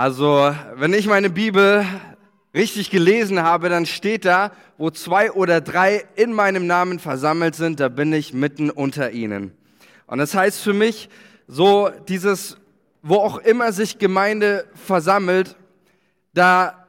[0.00, 1.84] Also, wenn ich meine Bibel
[2.54, 7.80] richtig gelesen habe, dann steht da, wo zwei oder drei in meinem Namen versammelt sind,
[7.80, 9.56] da bin ich mitten unter ihnen.
[10.06, 11.08] Und das heißt für mich,
[11.48, 12.58] so dieses,
[13.02, 15.56] wo auch immer sich Gemeinde versammelt,
[16.32, 16.86] da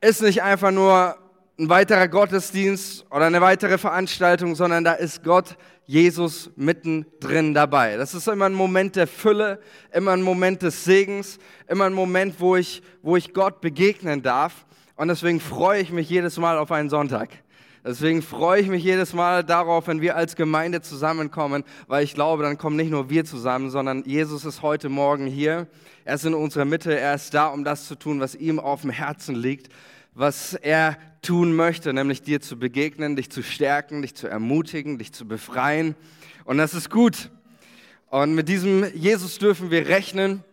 [0.00, 1.16] ist nicht einfach nur
[1.58, 7.96] ein weiterer Gottesdienst oder eine weitere Veranstaltung, sondern da ist Gott, Jesus mittendrin dabei.
[7.96, 9.60] Das ist immer ein Moment der Fülle,
[9.92, 14.64] immer ein Moment des Segens, immer ein Moment, wo ich, wo ich Gott begegnen darf.
[14.96, 17.30] Und deswegen freue ich mich jedes Mal auf einen Sonntag.
[17.84, 22.44] Deswegen freue ich mich jedes Mal darauf, wenn wir als Gemeinde zusammenkommen, weil ich glaube,
[22.44, 25.66] dann kommen nicht nur wir zusammen, sondern Jesus ist heute Morgen hier.
[26.04, 28.82] Er ist in unserer Mitte, er ist da, um das zu tun, was ihm auf
[28.82, 29.68] dem Herzen liegt,
[30.14, 35.12] was er tun möchte, nämlich dir zu begegnen, dich zu stärken, dich zu ermutigen, dich
[35.12, 35.94] zu befreien.
[36.44, 37.30] Und das ist gut.
[38.10, 40.44] Und mit diesem Jesus dürfen wir rechnen,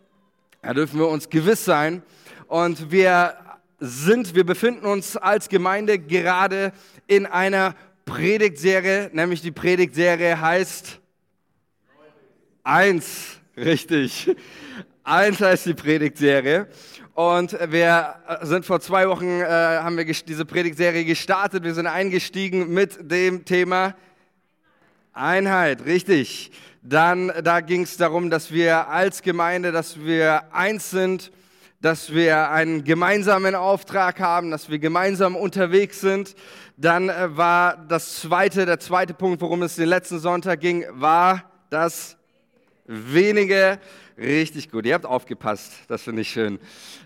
[0.62, 2.02] da dürfen wir uns gewiss sein.
[2.46, 3.34] Und wir
[3.80, 6.72] sind, wir befinden uns als Gemeinde gerade
[7.06, 7.74] in einer
[8.04, 11.00] Predigtserie, nämlich die Predigtserie heißt
[12.62, 14.36] Eins, richtig.
[15.02, 16.68] Eins heißt die Predigtserie.
[17.22, 21.64] Und wir sind vor zwei Wochen, äh, haben wir diese Predigtserie gestartet.
[21.64, 23.94] Wir sind eingestiegen mit dem Thema
[25.12, 26.50] Einheit, richtig.
[26.80, 31.30] Dann, da ging es darum, dass wir als Gemeinde, dass wir eins sind
[31.82, 36.34] dass wir einen gemeinsamen Auftrag haben, dass wir gemeinsam unterwegs sind.
[36.78, 41.42] Dann äh, war das zweite, der zweite Punkt, worum es den letzten Sonntag ging, war
[41.68, 42.16] das
[42.86, 43.78] wenige.
[44.20, 46.58] Richtig gut, ihr habt aufgepasst, das finde ich schön.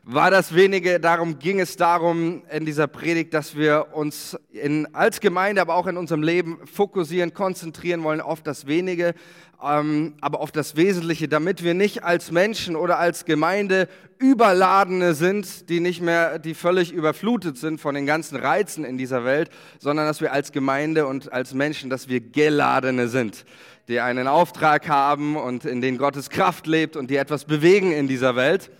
[0.02, 5.20] War das wenige, darum ging es darum in dieser Predigt, dass wir uns in, als
[5.20, 9.14] Gemeinde, aber auch in unserem Leben fokussieren, konzentrieren wollen auf das wenige,
[9.62, 15.68] ähm, aber auf das Wesentliche, damit wir nicht als Menschen oder als Gemeinde Überladene sind,
[15.68, 20.06] die nicht mehr, die völlig überflutet sind von den ganzen Reizen in dieser Welt, sondern
[20.06, 23.44] dass wir als Gemeinde und als Menschen, dass wir Geladene sind,
[23.88, 28.08] die einen Auftrag haben und in denen Gottes Kraft lebt und die etwas bewegen in
[28.08, 28.70] dieser Welt.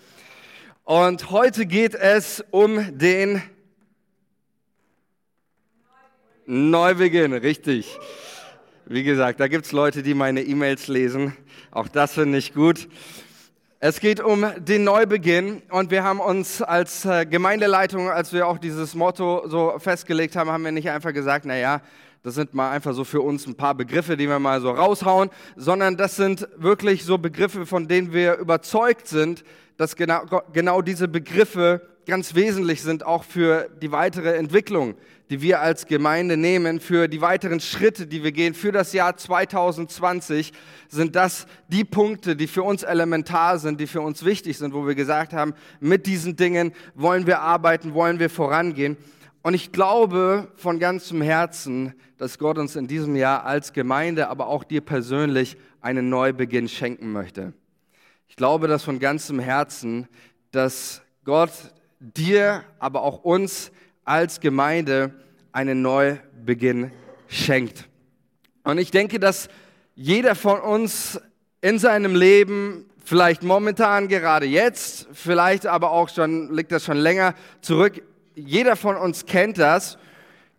[0.84, 3.43] Und heute geht es um den
[6.47, 7.98] Neubeginn, richtig.
[8.87, 11.34] Wie gesagt, da gibt's Leute, die meine E-Mails lesen.
[11.70, 12.88] Auch das finde ich gut.
[13.81, 18.56] Es geht um den Neubeginn und wir haben uns als äh, Gemeindeleitung, als wir auch
[18.56, 21.82] dieses Motto so festgelegt haben, haben wir nicht einfach gesagt, na ja,
[22.25, 25.31] das sind mal einfach so für uns ein paar Begriffe, die wir mal so raushauen,
[25.55, 29.45] sondern das sind wirklich so Begriffe, von denen wir überzeugt sind,
[29.77, 34.97] dass genau, genau diese Begriffe ganz wesentlich sind, auch für die weitere Entwicklung
[35.31, 39.17] die wir als Gemeinde nehmen, für die weiteren Schritte, die wir gehen, für das Jahr
[39.17, 40.53] 2020,
[40.89, 44.87] sind das die Punkte, die für uns elementar sind, die für uns wichtig sind, wo
[44.87, 48.97] wir gesagt haben, mit diesen Dingen wollen wir arbeiten, wollen wir vorangehen.
[49.44, 54.47] Und ich glaube von ganzem Herzen, dass Gott uns in diesem Jahr als Gemeinde, aber
[54.47, 57.53] auch dir persönlich einen Neubeginn schenken möchte.
[58.27, 60.09] Ich glaube das von ganzem Herzen,
[60.50, 61.50] dass Gott
[62.00, 63.71] dir, aber auch uns
[64.06, 65.12] als Gemeinde
[65.53, 66.91] einen Neubeginn
[67.28, 67.87] schenkt.
[68.62, 69.50] Und ich denke, dass
[69.94, 71.21] jeder von uns
[71.61, 77.34] in seinem Leben, vielleicht momentan gerade jetzt, vielleicht aber auch schon, liegt das schon länger
[77.61, 78.00] zurück,
[78.34, 79.99] jeder von uns kennt das,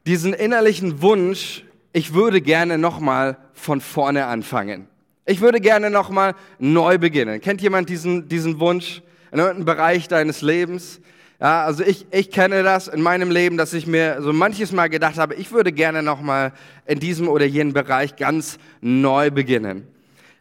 [0.06, 1.63] diesen innerlichen Wunsch,
[1.94, 4.88] ich würde gerne nochmal von vorne anfangen.
[5.25, 7.41] Ich würde gerne nochmal neu beginnen.
[7.41, 11.02] Kennt jemand diesen, diesen Wunsch in irgendeinem Bereich deines Lebens?
[11.40, 14.88] Ja, also ich, ich kenne das in meinem Leben, dass ich mir so manches Mal
[14.88, 16.53] gedacht habe, ich würde gerne nochmal
[16.85, 19.88] in diesem oder jenem Bereich ganz neu beginnen.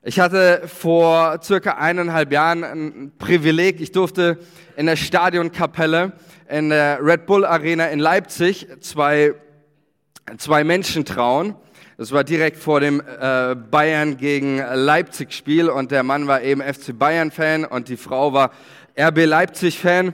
[0.02, 3.80] Ich hatte vor circa eineinhalb Jahren ein Privileg.
[3.80, 4.38] Ich durfte
[4.76, 6.12] in der Stadionkapelle
[6.48, 9.34] in der Red Bull Arena in Leipzig zwei,
[10.38, 11.54] zwei Menschen trauen.
[11.96, 16.60] Das war direkt vor dem äh, Bayern gegen Leipzig Spiel und der Mann war eben
[16.60, 18.50] FC Bayern Fan und die Frau war
[18.98, 20.12] RB Leipzig Fan.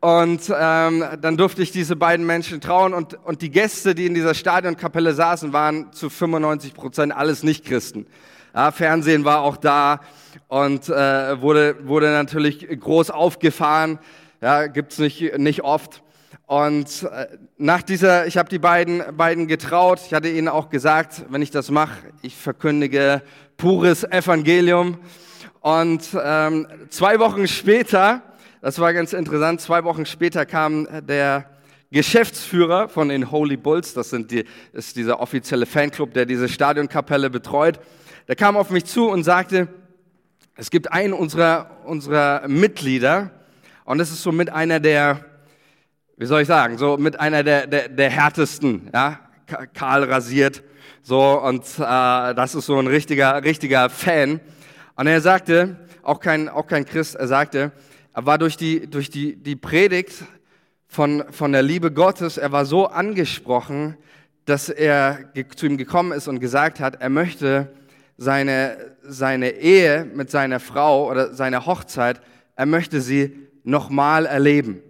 [0.00, 4.14] Und ähm, dann durfte ich diese beiden Menschen trauen und, und die Gäste, die in
[4.14, 8.06] dieser Stadionkapelle saßen, waren zu 95 Prozent alles Nicht-Christen.
[8.54, 10.00] Ja, Fernsehen war auch da
[10.48, 13.98] und äh, wurde, wurde natürlich groß aufgefahren.
[14.40, 16.02] Ja, gibt's nicht, nicht oft.
[16.46, 17.26] Und äh,
[17.58, 20.00] nach dieser, ich habe die beiden, beiden getraut.
[20.06, 23.22] Ich hatte ihnen auch gesagt, wenn ich das mache, ich verkündige
[23.56, 24.98] pures Evangelium.
[25.60, 28.22] Und ähm, zwei Wochen später
[28.62, 29.62] das war ganz interessant.
[29.62, 31.46] Zwei Wochen später kam der
[31.90, 34.44] Geschäftsführer von den Holy Bulls, das, sind die,
[34.74, 37.80] ist dieser offizielle Fanclub, der diese Stadionkapelle betreut.
[38.28, 39.68] Der kam auf mich zu und sagte,
[40.56, 43.30] es gibt einen unserer, unserer Mitglieder
[43.84, 45.24] Und es ist so mit einer der,
[46.16, 49.20] wie soll ich sagen, so mit einer der, der, der härtesten, ja,
[49.74, 50.62] kahl rasiert,
[51.02, 54.40] so, und äh, das ist so ein richtiger, richtiger Fan.
[54.96, 57.72] Und er sagte, auch kein, auch kein Christ, er sagte,
[58.12, 60.24] er war durch die, durch die, die Predigt
[60.86, 63.96] von, von der Liebe Gottes, er war so angesprochen,
[64.44, 67.72] dass er zu ihm gekommen ist und gesagt hat, er möchte
[68.16, 72.20] seine, seine Ehe mit seiner Frau oder seine Hochzeit,
[72.56, 74.82] er möchte sie nochmal erleben.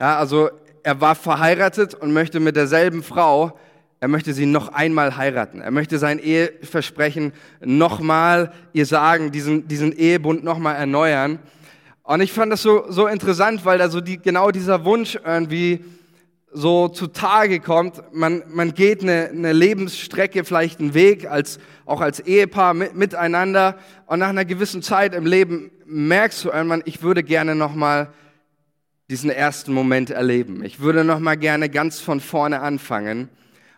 [0.00, 0.50] Ja, also
[0.82, 3.58] er war verheiratet und möchte mit derselben Frau,
[3.98, 5.60] er möchte sie noch einmal heiraten.
[5.60, 7.32] Er möchte sein Eheversprechen
[7.64, 11.38] nochmal ihr sagen, diesen, diesen Ehebund nochmal erneuern.
[12.02, 15.82] Und ich fand das so, so interessant, weil da so die, genau dieser Wunsch irgendwie
[16.52, 18.02] so zutage kommt.
[18.12, 23.76] Man, man geht eine, eine Lebensstrecke, vielleicht einen Weg, als, auch als Ehepaar mit, miteinander.
[24.06, 28.12] Und nach einer gewissen Zeit im Leben merkst du irgendwann, ich würde gerne nochmal
[29.08, 30.64] diesen ersten Moment erleben.
[30.64, 33.28] Ich würde noch mal gerne ganz von vorne anfangen.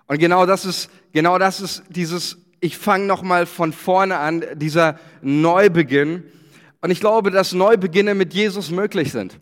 [0.06, 4.44] Und genau das ist, genau das ist dieses, ich fange noch mal von vorne an,
[4.54, 6.24] dieser Neubeginn.
[6.80, 9.38] Und ich glaube, dass Neubeginne mit Jesus möglich sind.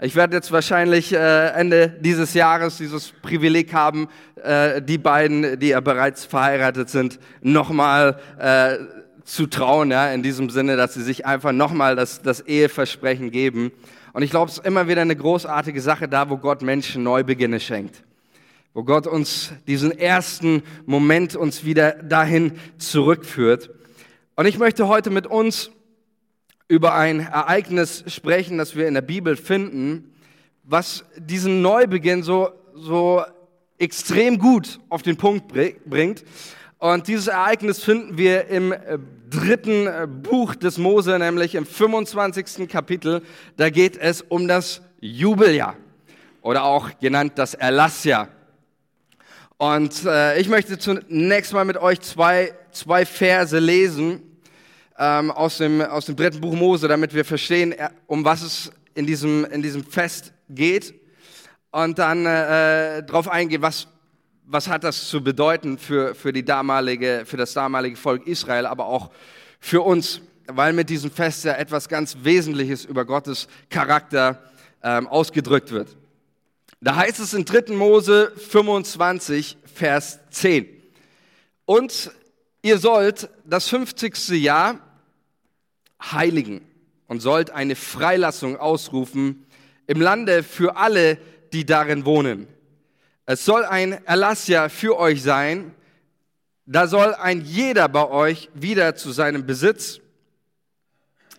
[0.00, 4.08] Ich werde jetzt wahrscheinlich äh, Ende dieses Jahres dieses Privileg haben,
[4.42, 8.78] äh, die beiden, die ja bereits verheiratet sind, nochmal äh,
[9.24, 13.72] zu trauen, ja, in diesem Sinne, dass sie sich einfach nochmal das, das Eheversprechen geben.
[14.12, 17.58] Und ich glaube, es ist immer wieder eine großartige Sache da, wo Gott Menschen Neubeginne
[17.58, 18.04] schenkt.
[18.74, 23.70] Wo Gott uns diesen ersten Moment uns wieder dahin zurückführt.
[24.36, 25.70] Und ich möchte heute mit uns
[26.68, 30.14] über ein Ereignis sprechen, das wir in der Bibel finden,
[30.64, 33.22] was diesen Neubeginn so, so
[33.78, 36.24] extrem gut auf den Punkt bringt.
[36.84, 38.98] Und dieses Ereignis finden wir im äh,
[39.30, 42.68] dritten äh, Buch des Mose, nämlich im 25.
[42.68, 43.22] Kapitel.
[43.56, 45.76] Da geht es um das Jubeljahr
[46.42, 48.28] oder auch genannt das Erlassjahr.
[49.56, 54.20] Und äh, ich möchte zunächst mal mit euch zwei, zwei Verse lesen
[54.98, 58.72] ähm, aus, dem, aus dem dritten Buch Mose, damit wir verstehen, äh, um was es
[58.92, 60.92] in diesem, in diesem Fest geht.
[61.70, 63.88] Und dann äh, darauf eingehen, was,
[64.46, 68.86] was hat das zu bedeuten für, für, die damalige, für das damalige Volk Israel, aber
[68.86, 69.10] auch
[69.58, 74.42] für uns, weil mit diesem Fest ja etwas ganz Wesentliches über Gottes Charakter
[74.82, 75.96] ähm, ausgedrückt wird.
[76.80, 77.74] Da heißt es in 3.
[77.74, 80.68] Mose 25, Vers 10.
[81.64, 82.10] Und
[82.60, 84.28] ihr sollt das 50.
[84.28, 84.78] Jahr
[86.12, 86.60] heiligen
[87.06, 89.46] und sollt eine Freilassung ausrufen
[89.86, 91.18] im Lande für alle,
[91.54, 92.48] die darin wohnen.
[93.26, 95.74] Es soll ein Erlassjahr für euch sein.
[96.66, 100.00] Da soll ein jeder bei euch wieder zu seinem Besitz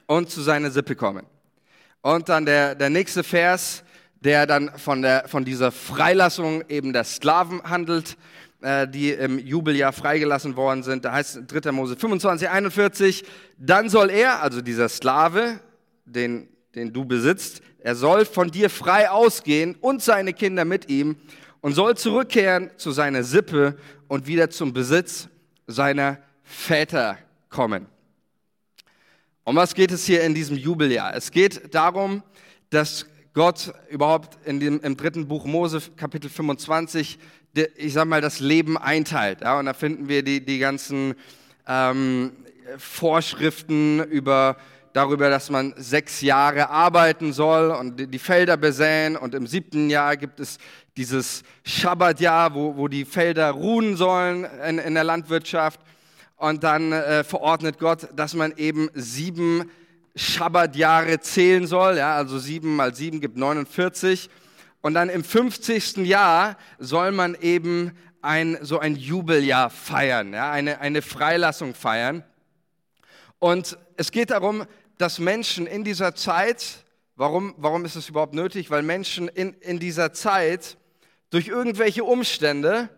[0.07, 1.27] und zu seiner Sippe kommen.
[2.01, 3.83] Und dann der, der nächste Vers,
[4.19, 8.17] der dann von, der, von dieser Freilassung eben der Sklaven handelt,
[8.61, 11.05] äh, die im Jubeljahr freigelassen worden sind.
[11.05, 11.71] Da heißt 3.
[11.71, 13.25] Mose 25, 41,
[13.59, 15.59] dann soll er, also dieser Sklave,
[16.05, 21.17] den, den du besitzt, er soll von dir frei ausgehen und seine Kinder mit ihm
[21.65, 23.75] und soll zurückkehren zu seiner Sippe
[24.07, 25.29] und wieder zum Besitz
[25.65, 27.17] seiner Väter
[27.49, 27.87] kommen.
[29.43, 31.15] Um was geht es hier in diesem Jubeljahr?
[31.15, 32.21] Es geht darum,
[32.69, 37.17] dass Gott überhaupt in dem, im dritten Buch Mose, Kapitel 25,
[37.77, 39.41] ich sag mal, das Leben einteilt.
[39.41, 41.15] Ja, und da finden wir die, die ganzen
[41.65, 42.33] ähm,
[42.77, 44.57] Vorschriften über
[44.95, 49.17] darüber, dass man sechs Jahre arbeiten soll und die Felder besäen.
[49.17, 50.57] Und im siebten Jahr gibt es
[50.95, 55.81] dieses Schabbatjahr, wo, wo die Felder ruhen sollen in, in der Landwirtschaft.
[56.37, 59.69] Und dann äh, verordnet Gott, dass man eben sieben
[60.15, 61.97] Schabbatjahre zählen soll.
[61.97, 64.29] Ja, also sieben mal sieben gibt 49.
[64.79, 65.97] Und dann im 50.
[65.97, 72.23] Jahr soll man eben ein, so ein Jubeljahr feiern, ja, eine, eine Freilassung feiern.
[73.39, 74.65] Und es geht darum,
[74.97, 76.85] dass Menschen in dieser Zeit,
[77.15, 78.69] warum, warum ist es überhaupt nötig?
[78.69, 80.77] Weil Menschen in, in dieser Zeit
[81.29, 82.89] durch irgendwelche Umstände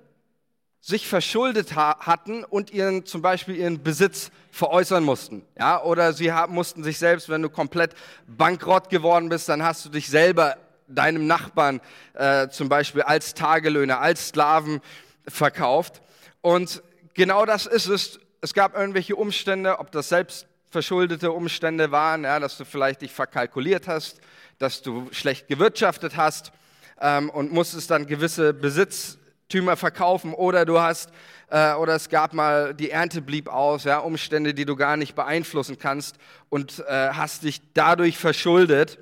[0.79, 5.43] sich verschuldet ha hatten und ihren, zum Beispiel ihren Besitz veräußern mussten.
[5.57, 7.93] Ja, oder sie mussten sich selbst, wenn du komplett
[8.25, 11.81] bankrott geworden bist, dann hast du dich selber deinem Nachbarn
[12.13, 14.81] äh, zum Beispiel als Tagelöhner, als Sklaven
[15.27, 16.01] verkauft.
[16.41, 16.81] Und
[17.13, 18.19] genau das ist es.
[18.39, 23.11] Es gab irgendwelche Umstände, ob das selbst verschuldete Umstände waren, ja, dass du vielleicht dich
[23.11, 24.21] verkalkuliert hast,
[24.59, 26.51] dass du schlecht gewirtschaftet hast
[27.01, 31.09] ähm, und musstest dann gewisse Besitztümer verkaufen oder du hast
[31.49, 35.15] äh, oder es gab mal die Ernte blieb aus, ja, Umstände, die du gar nicht
[35.15, 36.17] beeinflussen kannst
[36.49, 38.99] und äh, hast dich dadurch verschuldet.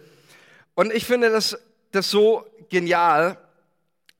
[0.76, 1.58] Und ich finde das,
[1.92, 3.38] das so genial,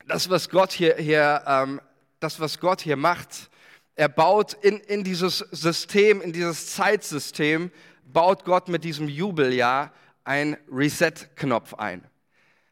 [0.10, 1.80] das, was Gott hier, hier, ähm,
[2.20, 3.50] das, was Gott hier macht.
[3.96, 7.72] Er baut in, in dieses System, in dieses Zeitsystem,
[8.04, 9.94] baut Gott mit diesem Jubeljahr
[10.26, 12.04] ein Reset-Knopf ein.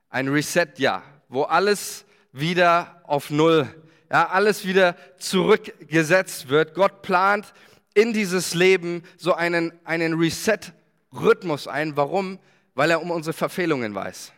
[0.09, 3.67] Ein Reset-Jahr, wo alles wieder auf Null,
[4.11, 6.73] ja, alles wieder zurückgesetzt wird.
[6.75, 7.53] Gott plant
[7.93, 11.95] in dieses Leben so einen, einen Reset-Rhythmus ein.
[11.95, 12.37] Warum?
[12.75, 14.33] Weil er um unsere Verfehlungen weiß.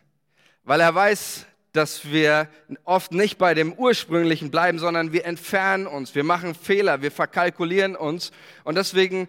[0.64, 1.46] Weil er weiß,
[1.76, 2.48] dass wir
[2.84, 7.96] oft nicht bei dem Ursprünglichen bleiben, sondern wir entfernen uns, wir machen Fehler, wir verkalkulieren
[7.96, 8.32] uns.
[8.64, 9.28] Und deswegen,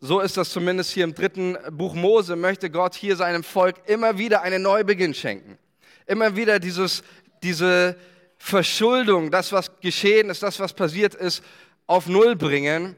[0.00, 4.18] so ist das zumindest hier im dritten Buch Mose, möchte Gott hier seinem Volk immer
[4.18, 5.58] wieder einen Neubeginn schenken.
[6.06, 7.02] Immer wieder dieses,
[7.42, 7.96] diese
[8.36, 11.42] Verschuldung, das, was geschehen ist, das, was passiert ist,
[11.86, 12.96] auf Null bringen,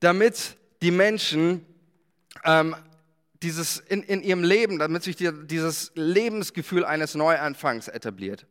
[0.00, 1.64] damit die Menschen
[2.44, 2.74] ähm,
[3.42, 8.46] dieses in, in ihrem Leben, damit sich die, dieses Lebensgefühl eines Neuanfangs etabliert.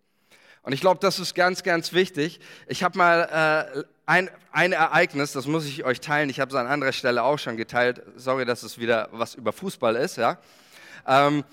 [0.63, 2.39] Und ich glaube, das ist ganz, ganz wichtig.
[2.67, 6.29] Ich habe mal äh, ein, ein Ereignis, das muss ich euch teilen.
[6.29, 8.03] Ich habe es an anderer Stelle auch schon geteilt.
[8.15, 10.17] Sorry, dass es wieder was über Fußball ist.
[10.17, 10.37] Ja.
[11.07, 11.43] Ähm,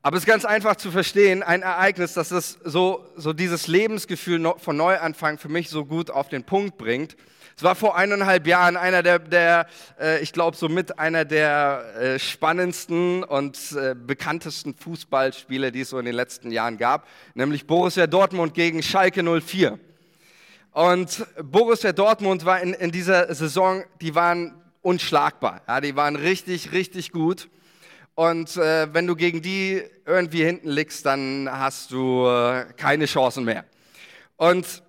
[0.00, 4.76] aber es ist ganz einfach zu verstehen, ein Ereignis, das so, so dieses Lebensgefühl von
[4.76, 7.16] Neuanfang für mich so gut auf den Punkt bringt.
[7.56, 9.66] Es war vor eineinhalb Jahren einer der, der
[10.00, 15.98] äh, ich glaube, somit einer der äh, spannendsten und äh, bekanntesten Fußballspiele, die es so
[15.98, 19.78] in den letzten Jahren gab, nämlich Borussia Dortmund gegen Schalke 04.
[20.72, 25.62] Und Borussia Dortmund war in, in dieser Saison, die waren unschlagbar.
[25.68, 27.48] Ja, die waren richtig, richtig gut.
[28.16, 33.44] Und äh, wenn du gegen die irgendwie hinten liegst, dann hast du äh, keine Chancen
[33.44, 33.64] mehr.
[34.36, 34.83] Und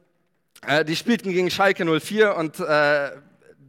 [0.66, 3.12] äh, die spielten gegen Schalke 04 und äh,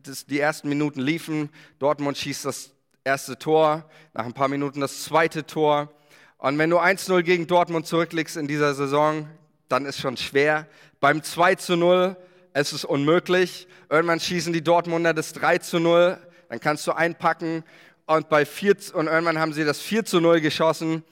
[0.03, 1.51] das, die ersten Minuten liefen.
[1.79, 2.71] Dortmund schießt das
[3.05, 5.93] erste Tor, nach ein paar Minuten das zweite Tor.
[6.39, 9.29] Und wenn du 1-0 gegen Dortmund zurückliegst in dieser Saison,
[9.69, 10.67] dann ist schon schwer.
[11.01, 12.17] Beim 2 0
[12.59, 13.69] es ist unmöglich.
[13.91, 17.65] Irgendwann schießen die Dortmunder das 3 0, dann kannst du einpacken.
[18.07, 21.05] Und, bei 4, und irgendwann haben sie das 4 0 geschossen.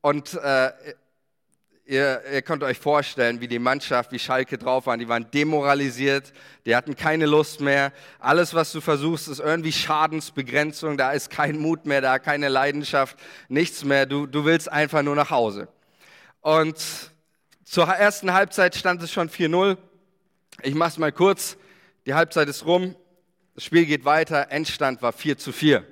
[0.00, 0.70] Und äh,
[1.84, 5.00] Ihr, ihr, könnt euch vorstellen, wie die Mannschaft, wie Schalke drauf waren.
[5.00, 6.32] Die waren demoralisiert,
[6.64, 7.92] die hatten keine Lust mehr.
[8.20, 10.96] Alles, was du versuchst, ist irgendwie Schadensbegrenzung.
[10.96, 14.06] Da ist kein Mut mehr, da keine Leidenschaft, nichts mehr.
[14.06, 15.66] Du, du willst einfach nur nach Hause.
[16.40, 16.78] Und
[17.64, 19.76] zur ersten Halbzeit stand es schon 4-0.
[20.62, 21.56] Ich mach's mal kurz.
[22.06, 22.94] Die Halbzeit ist rum.
[23.56, 24.52] Das Spiel geht weiter.
[24.52, 25.84] Endstand war 4 zu 4.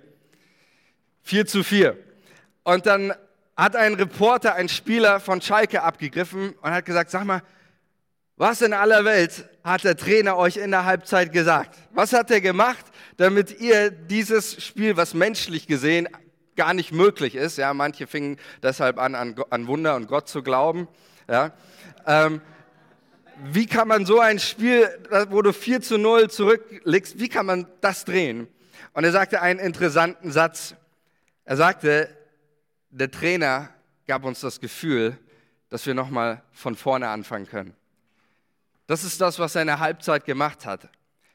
[1.23, 1.97] 4 zu 4.
[2.63, 3.13] Und dann
[3.61, 7.43] hat ein Reporter einen Spieler von Schalke abgegriffen und hat gesagt, sag mal,
[8.37, 11.77] was in aller Welt hat der Trainer euch in der Halbzeit gesagt?
[11.93, 12.87] Was hat er gemacht,
[13.19, 16.09] damit ihr dieses Spiel, was menschlich gesehen
[16.57, 20.43] gar nicht möglich ist, ja, manche fingen deshalb an, an, an Wunder und Gott zu
[20.43, 20.89] glauben,
[21.29, 21.53] ja,
[22.07, 22.41] ähm,
[23.53, 24.89] wie kann man so ein Spiel,
[25.29, 28.49] wo du 4 zu 0 zurücklegst, wie kann man das drehen?
[28.95, 30.75] Und er sagte einen interessanten Satz.
[31.45, 32.09] Er sagte,
[32.91, 33.71] der Trainer
[34.07, 35.17] gab uns das Gefühl,
[35.69, 37.75] dass wir nochmal von vorne anfangen können.
[38.87, 40.89] Das ist das, was er in der Halbzeit gemacht hat.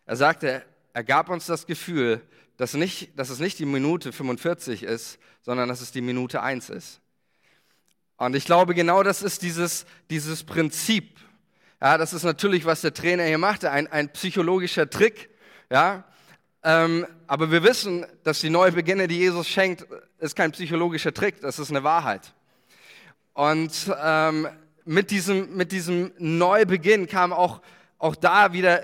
[0.06, 2.22] Er sagte, er gab uns das Gefühl,
[2.58, 6.70] dass, nicht, dass es nicht die Minute 45 ist, sondern dass es die Minute 1
[6.70, 7.00] ist.
[8.18, 11.20] Und ich glaube, genau das ist dieses, dieses Prinzip.
[11.82, 15.30] Ja, das ist natürlich, was der Trainer hier machte, ein, ein psychologischer Trick.
[15.70, 16.06] Ja,
[16.65, 19.86] ähm, aber wir wissen, dass die neue Beginne, die Jesus schenkt,
[20.17, 22.34] ist kein psychologischer Trick, das ist eine Wahrheit.
[23.34, 24.48] Und ähm,
[24.84, 27.62] mit, diesem, mit diesem Neubeginn kam auch,
[28.00, 28.81] auch da wieder,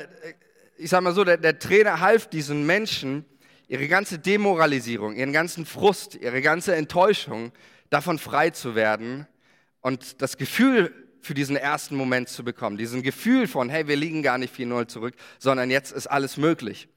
[0.77, 3.25] ich sage mal so, der, der Trainer half diesen Menschen,
[3.67, 7.51] ihre ganze Demoralisierung, ihren ganzen Frust, ihre ganze Enttäuschung
[7.89, 9.25] davon frei zu werden
[9.79, 12.77] und das Gefühl für diesen ersten Moment zu bekommen.
[12.77, 16.87] Diesen Gefühl von, hey, wir liegen gar nicht 4-0 zurück, sondern jetzt ist alles möglich.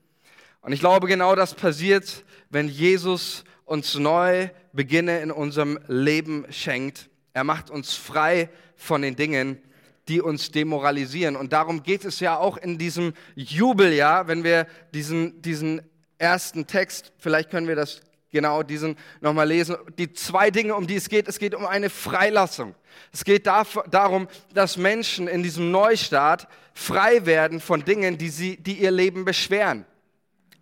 [0.65, 7.11] Und ich glaube, genau das passiert, wenn Jesus uns neu Beginne in unserem Leben schenkt.
[7.35, 9.61] Er macht uns frei von den Dingen,
[10.09, 11.37] die uns demoralisieren.
[11.37, 15.83] Und darum geht es ja auch in diesem Jubeljahr, wenn wir diesen, diesen
[16.17, 19.77] ersten Text, vielleicht können wir das genau diesen nochmal lesen.
[19.99, 22.75] Die zwei Dinge, um die es geht, es geht um eine Freilassung.
[23.13, 28.79] Es geht darum, dass Menschen in diesem Neustart frei werden von Dingen, die, sie, die
[28.79, 29.85] ihr Leben beschweren.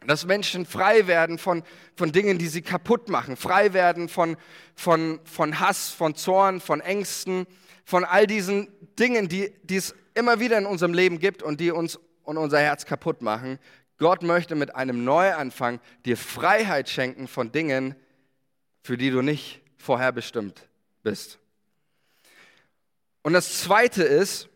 [0.06, 1.62] Dass Menschen frei werden von,
[1.96, 4.36] von Dingen, die sie kaputt machen, frei werden von,
[4.74, 7.46] von, von Hass, von Zorn, von Ängsten,
[7.84, 8.68] von all diesen
[8.98, 12.60] Dingen, die, die es immer wieder in unserem Leben gibt und die uns und unser
[12.60, 13.58] Herz kaputt machen.
[13.98, 17.94] Gott möchte mit einem Neuanfang dir Freiheit schenken von Dingen,
[18.82, 20.68] für die du nicht vorherbestimmt
[21.02, 21.38] bist.
[23.22, 24.48] Und das Zweite ist,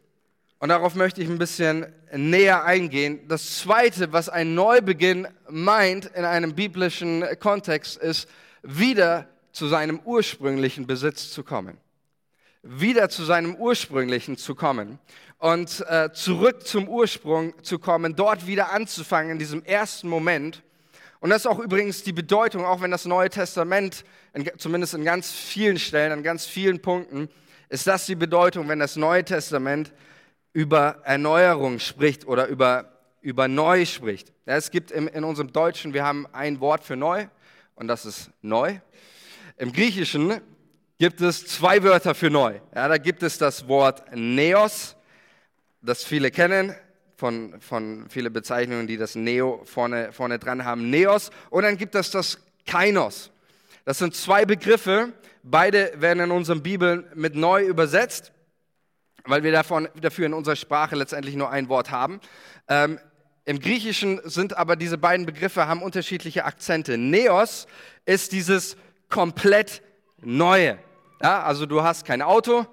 [0.66, 6.24] und darauf möchte ich ein bisschen näher eingehen, das Zweite, was ein Neubeginn meint in
[6.24, 8.28] einem biblischen Kontext, ist,
[8.64, 11.78] wieder zu seinem ursprünglichen Besitz zu kommen.
[12.64, 14.98] Wieder zu seinem ursprünglichen zu kommen
[15.38, 20.64] und äh, zurück zum Ursprung zu kommen, dort wieder anzufangen in diesem ersten Moment.
[21.20, 24.04] Und das ist auch übrigens die Bedeutung, auch wenn das Neue Testament,
[24.34, 27.28] in, zumindest in ganz vielen Stellen, an ganz vielen Punkten,
[27.68, 29.92] ist das die Bedeutung, wenn das Neue Testament
[30.56, 34.32] über Erneuerung spricht oder über, über neu spricht.
[34.46, 37.26] Es gibt im, in unserem Deutschen, wir haben ein Wort für neu
[37.74, 38.78] und das ist neu.
[39.58, 40.40] Im Griechischen
[40.98, 42.58] gibt es zwei Wörter für neu.
[42.74, 44.96] Ja, da gibt es das Wort Neos,
[45.82, 46.74] das viele kennen,
[47.16, 51.30] von, von viele Bezeichnungen, die das Neo vorne, vorne dran haben, Neos.
[51.50, 53.30] Und dann gibt es das Kainos.
[53.84, 58.32] Das sind zwei Begriffe, beide werden in unseren Bibeln mit neu übersetzt,
[59.26, 62.20] weil wir davon, dafür in unserer Sprache letztendlich nur ein Wort haben.
[62.68, 62.98] Ähm,
[63.44, 66.98] Im Griechischen sind aber diese beiden Begriffe, haben unterschiedliche Akzente.
[66.98, 67.66] Neos
[68.04, 68.76] ist dieses
[69.08, 69.82] komplett
[70.22, 70.78] Neue.
[71.22, 72.66] Ja, also du hast kein Auto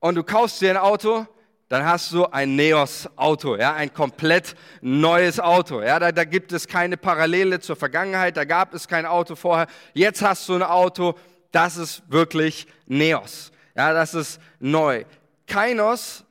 [0.00, 1.26] und du kaufst dir ein Auto
[1.70, 5.80] dann hast du ein Neos-Auto, ja, ein komplett neues Auto.
[5.80, 9.68] Ja, da, da gibt es keine Parallele zur Vergangenheit, da gab es kein Auto vorher.
[9.94, 11.14] Jetzt hast du ein Auto,
[11.52, 13.52] das ist wirklich Neos.
[13.76, 15.04] Ja, das ist neu.
[15.50, 16.24] Kainos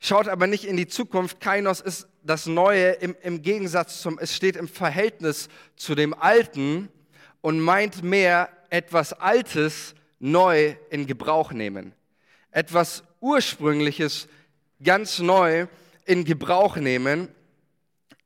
[0.00, 1.40] schaut aber nicht in die Zukunft.
[1.40, 6.88] Kainos ist das Neue im, im Gegensatz zum, es steht im Verhältnis zu dem Alten
[7.40, 11.94] und meint mehr etwas Altes neu in Gebrauch nehmen.
[12.50, 14.26] Etwas Ursprüngliches
[14.82, 15.68] ganz neu
[16.04, 17.28] in Gebrauch nehmen.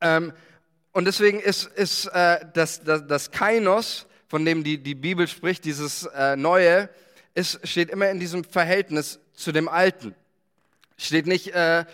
[0.00, 0.32] Ähm,
[0.92, 5.66] und deswegen ist, ist äh, das, das, das Kainos, von dem die, die Bibel spricht,
[5.66, 6.88] dieses äh, Neue,
[7.35, 10.14] ist, steht immer in diesem Verhältnis zu dem Alten.
[10.97, 11.85] Steht nicht, äh,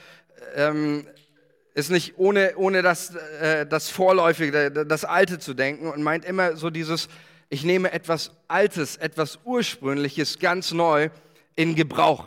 [0.54, 1.06] ähm,
[1.74, 6.56] ist nicht ohne, ohne das, äh, das Vorläufige, das Alte zu denken und meint immer
[6.56, 7.08] so dieses,
[7.48, 11.10] ich nehme etwas Altes, etwas Ursprüngliches ganz neu
[11.54, 12.26] in Gebrauch.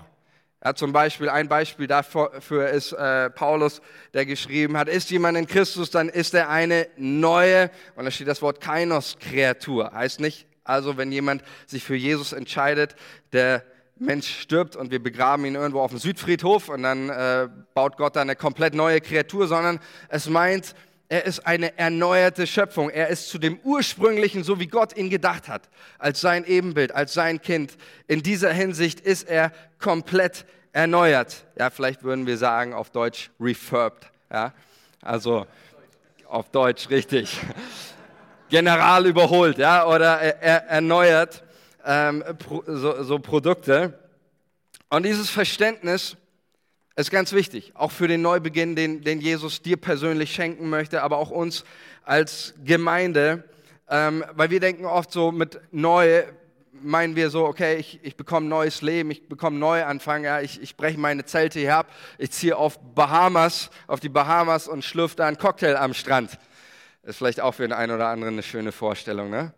[0.64, 3.82] Ja, zum Beispiel, ein Beispiel dafür ist äh, Paulus,
[4.16, 8.28] der geschrieben hat, ist jemand in Christus, dann ist er eine neue, und da steht
[8.28, 9.92] das Wort Kainos-Kreatur.
[9.94, 12.96] Heißt nicht, also wenn jemand sich für Jesus entscheidet,
[13.32, 13.64] der
[13.98, 18.16] Mensch stirbt und wir begraben ihn irgendwo auf dem Südfriedhof und dann äh, baut Gott
[18.16, 19.80] da eine komplett neue Kreatur, sondern
[20.10, 20.76] es meint,
[21.08, 22.90] er ist eine erneuerte Schöpfung.
[22.90, 27.14] Er ist zu dem ursprünglichen, so wie Gott ihn gedacht hat, als sein Ebenbild, als
[27.14, 27.78] sein Kind.
[28.08, 31.46] In dieser Hinsicht ist er komplett erneuert.
[31.58, 34.08] Ja, vielleicht würden wir sagen auf Deutsch refurbed.
[34.32, 34.52] Ja,
[35.02, 35.46] also
[36.28, 37.40] auf Deutsch richtig.
[38.50, 41.45] General überholt, ja, oder er, erneuert
[41.86, 42.24] ähm,
[42.66, 44.00] so, so Produkte.
[44.90, 46.18] Und dieses Verständnis
[46.96, 51.18] ist ganz wichtig, auch für den Neubeginn, den, den Jesus dir persönlich schenken möchte, aber
[51.18, 51.66] auch uns
[52.04, 53.44] als Gemeinde,
[53.90, 56.24] ähm, weil wir denken oft so mit neu,
[56.72, 60.78] meinen wir so, okay, ich, ich bekomme neues Leben, ich bekomme Neuanfang, ja, ich, ich
[60.78, 65.28] breche meine Zelte hier ab, ich ziehe auf Bahamas, auf die Bahamas und schlürfe da
[65.28, 66.38] einen Cocktail am Strand.
[67.04, 69.54] Ist vielleicht auch für den einen oder anderen eine schöne Vorstellung, ne?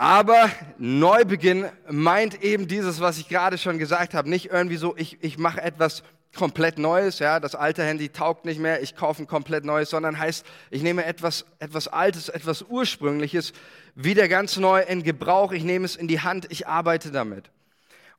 [0.00, 5.22] Aber Neubeginn meint eben dieses, was ich gerade schon gesagt habe, nicht irgendwie so, ich,
[5.22, 6.02] ich mache etwas
[6.34, 10.18] komplett Neues, ja, das alte Handy taugt nicht mehr, ich kaufe ein komplett Neues, sondern
[10.18, 13.52] heißt, ich nehme etwas, etwas Altes, etwas Ursprüngliches
[13.94, 17.50] wieder ganz neu in Gebrauch, ich nehme es in die Hand, ich arbeite damit.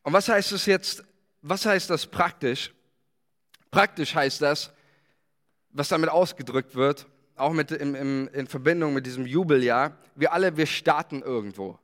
[0.04, 1.04] Und was heißt das jetzt,
[1.42, 2.72] was heißt das praktisch?
[3.72, 4.72] Praktisch heißt das,
[5.72, 7.08] was damit ausgedrückt wird,
[7.42, 11.78] auch mit, im, im, in Verbindung mit diesem Jubeljahr, wir alle, wir starten irgendwo.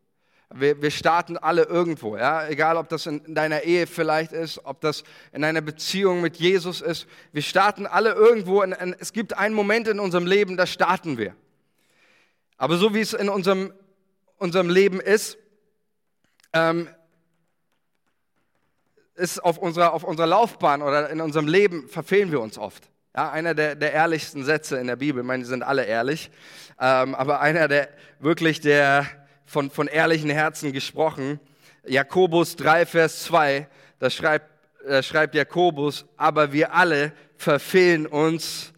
[0.54, 2.48] Wir, wir starten alle irgendwo, ja?
[2.48, 6.80] egal ob das in deiner Ehe vielleicht ist, ob das in einer Beziehung mit Jesus
[6.80, 7.06] ist.
[7.34, 8.62] Wir starten alle irgendwo.
[8.62, 11.36] In, in, es gibt einen Moment in unserem Leben, da starten wir.
[12.58, 13.74] Aber so wie es in unserem,
[14.38, 15.38] unserem Leben ist,
[16.54, 16.88] ähm,
[19.16, 22.90] ist auf unserer, auf unserer Laufbahn oder in unserem Leben verfehlen wir uns oft.
[23.16, 26.30] Ja, einer der, der ehrlichsten Sätze in der Bibel, ich meine, die sind alle ehrlich,
[26.80, 27.90] ähm, aber einer der
[28.20, 29.08] wirklich der
[29.46, 31.40] von, von ehrlichen Herzen gesprochen,
[31.86, 33.68] Jakobus 3, Vers 2,
[34.00, 34.50] da schreibt,
[34.86, 38.74] da schreibt Jakobus, aber wir alle verfehlen uns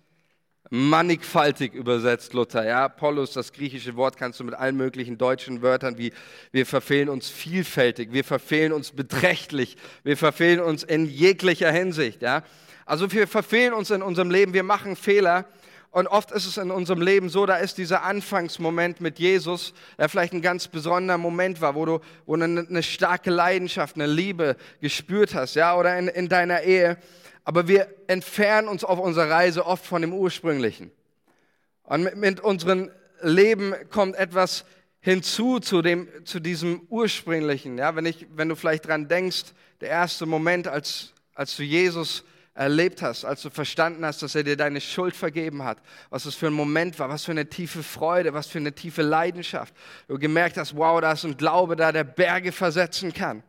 [0.69, 2.65] mannigfaltig übersetzt Luther.
[2.65, 6.13] Ja, Pollus, das griechische Wort kannst du mit allen möglichen deutschen Wörtern wie
[6.51, 12.21] wir verfehlen uns vielfältig, wir verfehlen uns beträchtlich, wir verfehlen uns in jeglicher Hinsicht.
[12.21, 12.43] Ja,
[12.89, 15.45] also wir verfehlen uns in unserem Leben, wir machen Fehler
[15.91, 20.09] und oft ist es in unserem Leben so, da ist dieser Anfangsmoment mit Jesus, der
[20.09, 24.55] vielleicht ein ganz besonderer Moment war, wo du, wo du eine, starke Leidenschaft, eine Liebe
[24.81, 26.97] gespürt hast, ja, oder in, in deiner Ehe.
[27.43, 30.89] Aber wir entfernen uns auf unserer Reise oft von dem Ursprünglichen.
[31.83, 32.89] Und mit, mit unserem
[33.21, 34.65] Leben kommt etwas
[34.99, 37.77] hinzu zu, dem, zu diesem Ursprünglichen.
[37.77, 42.23] Ja, wenn, ich, wenn du vielleicht dran denkst, der erste Moment, als, als du Jesus
[42.59, 45.77] erlebt hast, als du verstanden hast, dass er dir deine Schuld vergeben hat,
[46.09, 49.01] was das für ein Moment war, was für eine tiefe Freude, was für eine tiefe
[49.01, 49.73] Leidenschaft.
[50.09, 53.43] Du gemerkt hast, wow, da ist ein Glaube da, der Berge versetzen kann.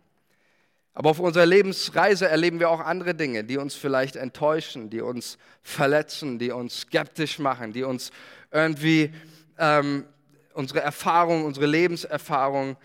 [0.95, 5.39] Aber auf unserer Lebensreise erleben wir auch andere Dinge, die uns vielleicht enttäuschen, die uns
[5.65, 8.13] verletzen, die uns skeptisch machen, die uns
[8.53, 9.13] irgendwie
[9.59, 10.05] ähm,
[10.53, 12.77] unsere Erfahrung, unsere Lebenserfahrung,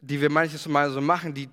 [0.00, 1.48] die wir manches Mal so machen, die,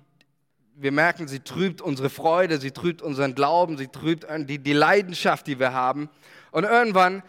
[0.80, 5.46] wir merken, sie trübt unsere Freude, sie trübt unseren Glauben, sie trübt die, die Leidenschaft,
[5.46, 6.08] die wir haben.
[6.52, 7.22] Und irgendwann,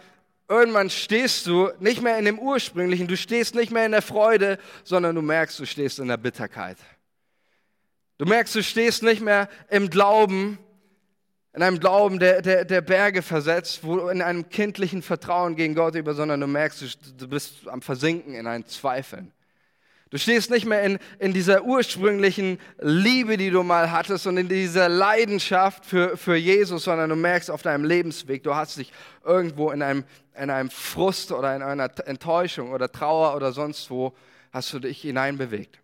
[0.48, 4.60] irgendwann stehst du nicht mehr in dem Ursprünglichen, du stehst nicht mehr in der Freude,
[4.84, 6.78] sondern du merkst, du stehst in der Bitterkeit.
[8.20, 10.60] Du merkst, du stehst nicht mehr im Glauben,
[11.54, 15.96] in einem Glauben, der, der, der Berge versetzt, wo in einem kindlichen Vertrauen gegen Gott
[15.96, 19.32] über, sondern du merkst, du, du bist am Versinken in einen Zweifeln.
[20.10, 24.50] Du stehst nicht mehr in, in dieser ursprünglichen Liebe, die du mal hattest und in
[24.50, 28.92] dieser Leidenschaft für, für Jesus, sondern du merkst auf deinem Lebensweg, du hast dich
[29.24, 30.04] irgendwo in einem,
[30.36, 34.16] in einem Frust oder in einer Enttäuschung oder Trauer oder sonst wo,
[34.52, 35.80] hast du dich hineinbewegt.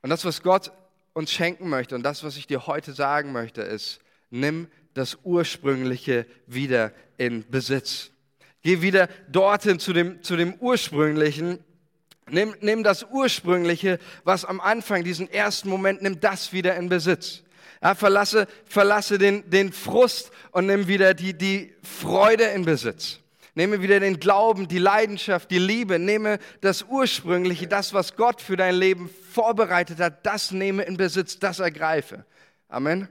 [0.00, 0.72] Und das, was Gott
[1.12, 6.24] uns schenken möchte und das, was ich dir heute sagen möchte, ist, nimm das Ursprüngliche
[6.46, 8.10] wieder in Besitz.
[8.62, 11.58] Geh wieder dorthin zu dem, zu dem Ursprünglichen
[12.30, 17.42] Nimm, nimm das Ursprüngliche, was am Anfang, diesen ersten Moment, nimm das wieder in Besitz.
[17.82, 23.18] Ja, verlasse, verlasse den, den Frust und nimm wieder die, die Freude in Besitz.
[23.54, 25.98] Nehme wieder den Glauben, die Leidenschaft, die Liebe.
[25.98, 31.38] Nehme das Ursprüngliche, das, was Gott für dein Leben vorbereitet hat, das nehme in Besitz,
[31.38, 32.24] das ergreife.
[32.68, 33.08] Amen.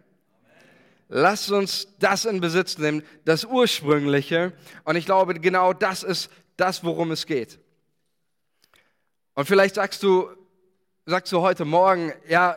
[1.07, 4.53] Lass uns das in Besitz nehmen, das Ursprüngliche.
[4.83, 7.59] Und ich glaube, genau das ist das, worum es geht.
[9.35, 10.29] Und vielleicht sagst du,
[11.07, 12.55] sagst du heute Morgen, ja,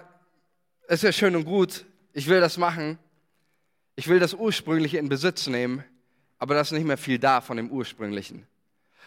[0.88, 2.98] ist ja schön und gut, ich will das machen,
[3.94, 5.82] ich will das Ursprüngliche in Besitz nehmen,
[6.38, 8.46] aber da ist nicht mehr viel da von dem Ursprünglichen.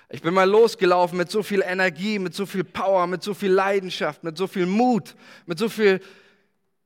[0.10, 3.52] Ich bin mal losgelaufen mit so viel Energie, mit so viel Power, mit so viel
[3.52, 6.02] Leidenschaft, mit so viel Mut, mit so viel,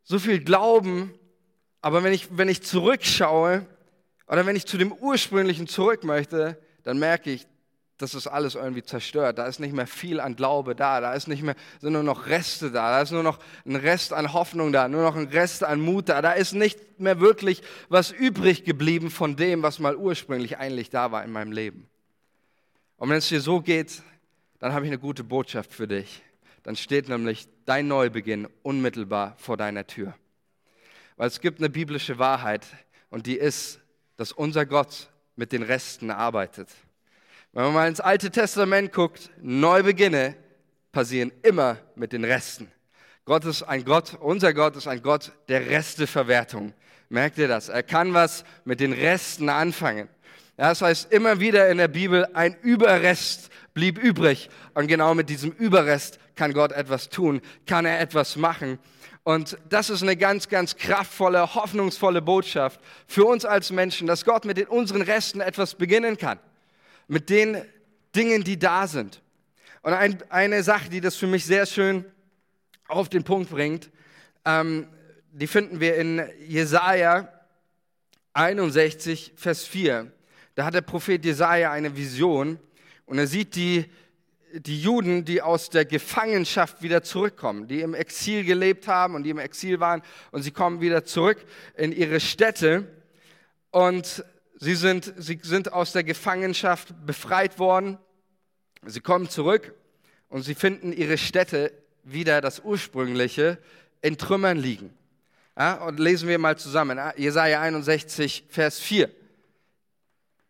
[0.04, 1.13] so viel Glauben.
[1.80, 3.65] Aber wenn ich, wenn ich zurückschaue
[4.28, 7.48] oder wenn ich zu dem Ursprünglichen zurück möchte, dann merke ich,
[7.97, 9.38] das ist alles irgendwie zerstört.
[9.38, 10.99] Da ist nicht mehr viel an Glaube da.
[10.99, 12.89] Da ist nicht mehr, sind nur noch Reste da.
[12.89, 14.88] Da ist nur noch ein Rest an Hoffnung da.
[14.88, 16.21] Nur noch ein Rest an Mut da.
[16.21, 21.12] Da ist nicht mehr wirklich was übrig geblieben von dem, was mal ursprünglich eigentlich da
[21.12, 21.88] war in meinem Leben.
[22.97, 24.01] Und wenn es dir so geht,
[24.60, 26.23] dann habe ich eine gute Botschaft für dich.
[26.63, 30.15] Dann steht nämlich dein Neubeginn unmittelbar vor deiner Tür.
[31.17, 32.65] Weil es gibt eine biblische Wahrheit
[33.10, 33.79] und die ist,
[34.17, 36.69] dass unser Gott mit den Resten arbeitet.
[37.56, 40.36] Wenn man mal ins Alte Testament guckt, Neubeginne
[40.92, 42.72] passieren immer mit den Resten.
[43.26, 46.74] Gott ist ein Gott, unser Gott ist ein Gott der Resteverwertung.
[47.10, 47.70] Merkt ihr das?
[47.70, 50.10] Er kann was mit den Resten anfangen.
[50.58, 54.50] Ja, das heißt immer wieder in der Bibel, ein Überrest blieb übrig.
[54.74, 58.80] Und genau mit diesem Überrest kann Gott etwas tun, kann er etwas machen.
[59.22, 64.44] Und das ist eine ganz, ganz kraftvolle, hoffnungsvolle Botschaft für uns als Menschen, dass Gott
[64.44, 66.39] mit den, unseren Resten etwas beginnen kann
[67.08, 67.62] mit den
[68.16, 69.22] Dingen, die da sind.
[69.82, 72.06] Und ein, eine Sache, die das für mich sehr schön
[72.88, 73.89] auf den Punkt bringt,
[74.46, 74.88] ähm,
[75.32, 77.28] die finden wir in Jesaja
[78.34, 80.12] 61, Vers 4.
[80.56, 82.60] Da hat der Prophet Jesaja eine Vision
[83.06, 83.86] und er sieht die,
[84.54, 89.32] die Juden, die aus der Gefangenschaft wieder zurückkommen, die im Exil gelebt haben und die
[89.32, 91.44] im Exil waren und sie kommen wieder zurück
[91.76, 92.88] in ihre Städte.
[93.72, 94.24] Und
[94.63, 97.97] Sie sind, sie sind aus der Gefangenschaft befreit worden.
[98.86, 99.76] Sie kommen zurück
[100.30, 101.73] und sie finden ihre Städte
[102.04, 103.58] wieder das ursprüngliche
[104.02, 104.97] in Trümmern liegen.
[105.58, 106.97] Ja, und lesen wir mal zusammen.
[107.17, 109.10] Jesaja 61, Vers 4.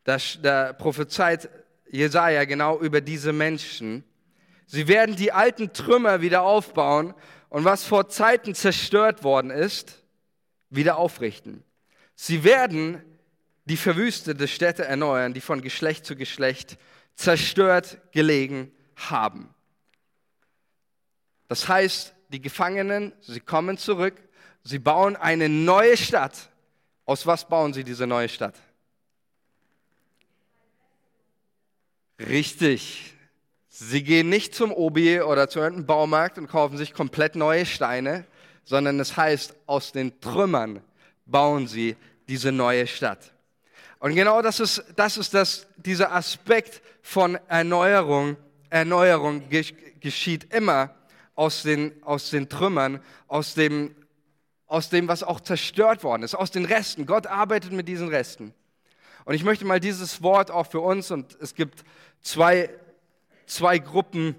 [0.03, 1.49] Da, da prophezeit
[1.89, 4.03] Jesaja genau über diese Menschen.
[4.67, 7.15] Sie werden die alten Trümmer wieder aufbauen
[7.49, 10.03] und was vor Zeiten zerstört worden ist,
[10.69, 11.63] wieder aufrichten.
[12.13, 13.01] Sie werden
[13.65, 16.77] die verwüstete Städte erneuern, die von Geschlecht zu Geschlecht
[17.15, 19.53] zerstört gelegen haben.
[21.47, 24.15] Das heißt, die Gefangenen, sie kommen zurück,
[24.63, 26.49] sie bauen eine neue Stadt.
[27.05, 28.55] Aus was bauen sie diese neue Stadt?
[32.19, 33.13] Richtig.
[33.69, 38.25] Sie gehen nicht zum Obi oder zu irgendeinem Baumarkt und kaufen sich komplett neue Steine,
[38.63, 40.81] sondern es heißt, aus den Trümmern
[41.25, 41.95] bauen sie
[42.27, 43.32] diese neue Stadt.
[44.03, 48.35] Und genau das ist, das ist das, dieser Aspekt von Erneuerung.
[48.69, 49.43] Erneuerung
[50.01, 50.93] geschieht immer
[51.35, 53.95] aus den, aus den Trümmern, aus dem,
[54.67, 57.05] aus dem, was auch zerstört worden ist, aus den Resten.
[57.05, 58.53] Gott arbeitet mit diesen Resten.
[59.23, 61.85] Und ich möchte mal dieses Wort auch für uns, und es gibt
[62.21, 62.69] zwei,
[63.45, 64.35] zwei Gruppen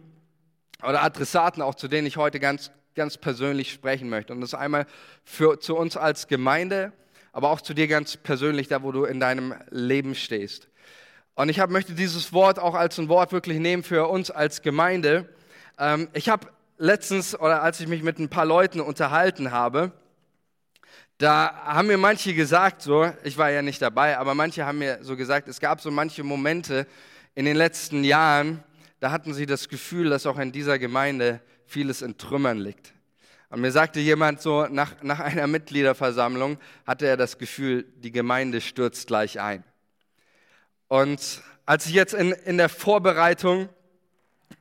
[0.83, 4.35] oder Adressaten auch, zu denen ich heute ganz, ganz persönlich sprechen möchte.
[4.35, 4.85] Und das ist einmal
[5.25, 6.93] für, zu uns als Gemeinde,
[7.35, 10.69] aber auch zu dir ganz persönlich, da wo du in deinem Leben stehst.
[11.35, 14.63] Und ich hab, möchte dieses Wort auch als ein Wort wirklich nehmen für uns als
[14.63, 15.29] Gemeinde.
[15.77, 16.47] Ähm, ich habe
[16.79, 19.91] letztens, oder als ich mich mit ein paar Leuten unterhalten habe,
[21.19, 24.99] da haben mir manche gesagt, so, ich war ja nicht dabei, aber manche haben mir
[25.03, 26.87] so gesagt, es gab so manche Momente
[27.35, 28.63] in den letzten Jahren,
[29.01, 32.94] da hatten sie das Gefühl, dass auch in dieser Gemeinde vieles in Trümmern liegt.
[33.55, 38.61] Und mir sagte jemand so, nach, nach einer Mitgliederversammlung hatte er das Gefühl, die Gemeinde
[38.61, 39.63] stürzt gleich ein.
[40.89, 43.69] Und als ich jetzt in, in der Vorbereitung,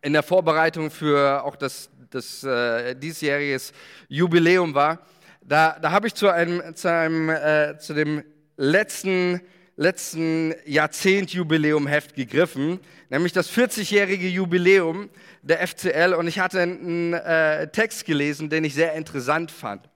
[0.04, 3.74] in der Vorbereitung für auch das, das äh, diesjähriges
[4.10, 5.00] Jubiläum war,
[5.42, 8.24] da, da habe ich zu, einem, zu, einem, äh, zu dem
[8.58, 9.42] letzten,
[9.76, 15.10] letzten Jahrzehnt-Jubiläum-Heft gegriffen, nämlich das 40-jährige Jubiläum
[15.42, 16.14] der FCL.
[16.14, 19.90] Und ich hatte einen äh, Text gelesen, den ich sehr interessant fand.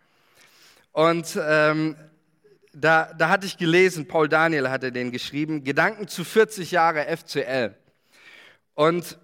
[0.91, 1.95] Und ähm,
[2.73, 7.75] da, da hatte ich gelesen, Paul Daniel hatte den geschrieben, Gedanken zu 40 Jahre FCL.
[8.73, 9.17] Und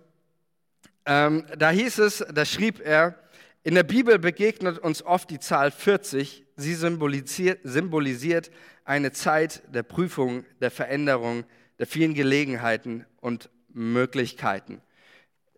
[1.06, 3.16] ähm, da hieß es, da schrieb er,
[3.64, 6.43] in der Bibel begegnet uns oft die Zahl 40.
[6.56, 8.52] Sie symbolisiert, symbolisiert
[8.86, 11.46] eine Zeit der Prüfung, der Veränderung,
[11.80, 14.82] der vielen Gelegenheiten und Möglichkeiten.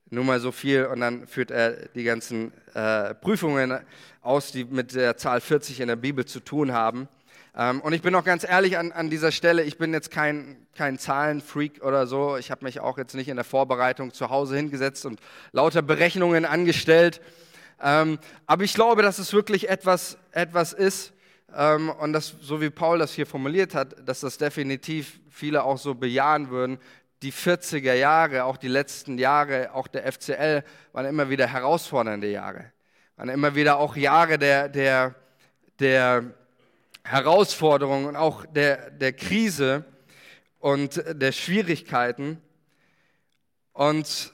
[0.10, 3.80] Nur mal so viel und dann führt er die ganzen äh, Prüfungen
[4.22, 7.08] aus, die mit der Zahl 40 in der Bibel zu tun haben.
[7.58, 10.68] Ähm, und ich bin auch ganz ehrlich an, an dieser Stelle, ich bin jetzt kein,
[10.76, 12.38] kein Zahlenfreak oder so.
[12.38, 15.20] Ich habe mich auch jetzt nicht in der Vorbereitung zu Hause hingesetzt und
[15.52, 17.22] lauter Berechnungen angestellt.
[17.88, 18.18] Ähm,
[18.48, 21.14] aber ich glaube, dass es wirklich etwas, etwas ist
[21.56, 25.78] ähm, und das, so wie Paul das hier formuliert hat, dass das definitiv viele auch
[25.78, 26.80] so bejahen würden.
[27.22, 32.72] Die 40er Jahre, auch die letzten Jahre, auch der FCL, waren immer wieder herausfordernde Jahre.
[33.18, 35.14] Waren immer wieder auch Jahre der, der,
[35.80, 36.24] der
[37.04, 39.86] Herausforderung und auch der, der Krise
[40.58, 42.42] und der Schwierigkeiten.
[43.74, 44.34] Und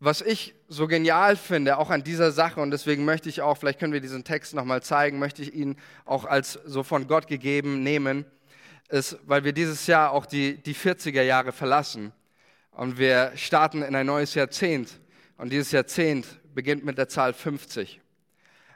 [0.00, 3.80] was ich so genial finde, auch an dieser Sache, und deswegen möchte ich auch, vielleicht
[3.80, 7.82] können wir diesen Text nochmal zeigen, möchte ich ihn auch als so von Gott gegeben
[7.82, 8.24] nehmen,
[8.88, 12.12] ist, weil wir dieses Jahr auch die, die 40er Jahre verlassen.
[12.70, 15.00] Und wir starten in ein neues Jahrzehnt.
[15.36, 18.00] Und dieses Jahrzehnt beginnt mit der Zahl 50.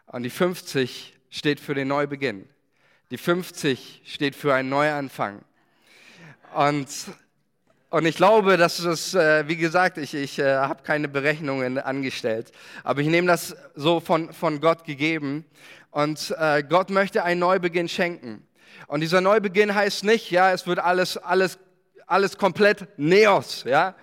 [0.07, 2.49] Und die 50 steht für den Neubeginn.
[3.11, 5.43] Die 50 steht für einen Neuanfang.
[6.55, 6.89] Und
[7.93, 12.51] und ich glaube, dass es, äh, wie gesagt, ich, ich äh, habe keine Berechnungen angestellt,
[12.85, 15.45] aber ich nehme das so von, von Gott gegeben.
[15.91, 18.47] Und äh, Gott möchte einen Neubeginn schenken.
[18.87, 21.59] Und dieser Neubeginn heißt nicht, ja, es wird alles, alles,
[22.07, 23.95] alles komplett Neos, ja.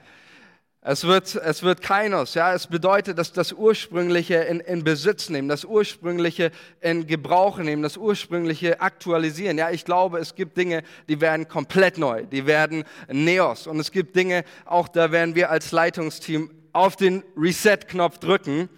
[0.81, 2.53] Es wird, es wird Kainos, ja.
[2.53, 7.97] Es bedeutet, dass das Ursprüngliche in, in Besitz nehmen, das Ursprüngliche in Gebrauch nehmen, das
[7.97, 9.57] Ursprüngliche aktualisieren.
[9.57, 13.67] Ja, ich glaube, es gibt Dinge, die werden komplett neu, die werden Neos.
[13.67, 18.69] Und es gibt Dinge, auch da werden wir als Leitungsteam auf den Reset-Knopf drücken.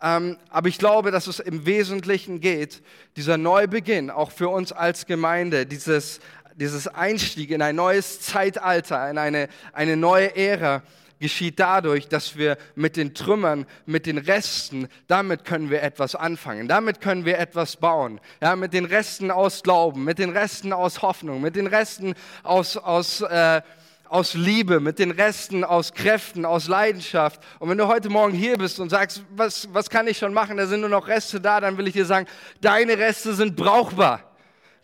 [0.00, 2.80] Ähm, aber ich glaube, dass es im Wesentlichen geht,
[3.16, 6.20] dieser Neubeginn, auch für uns als Gemeinde, dieses,
[6.54, 10.84] dieses Einstieg in ein neues Zeitalter, in eine, eine neue Ära,
[11.20, 16.66] geschieht dadurch, dass wir mit den Trümmern, mit den Resten, damit können wir etwas anfangen,
[16.66, 18.20] damit können wir etwas bauen.
[18.40, 22.76] Ja, mit den Resten aus Glauben, mit den Resten aus Hoffnung, mit den Resten aus,
[22.76, 23.60] aus, äh,
[24.08, 27.40] aus Liebe, mit den Resten aus Kräften, aus Leidenschaft.
[27.58, 30.56] Und wenn du heute Morgen hier bist und sagst, was, was kann ich schon machen,
[30.56, 32.26] da sind nur noch Reste da, dann will ich dir sagen,
[32.60, 34.24] deine Reste sind brauchbar.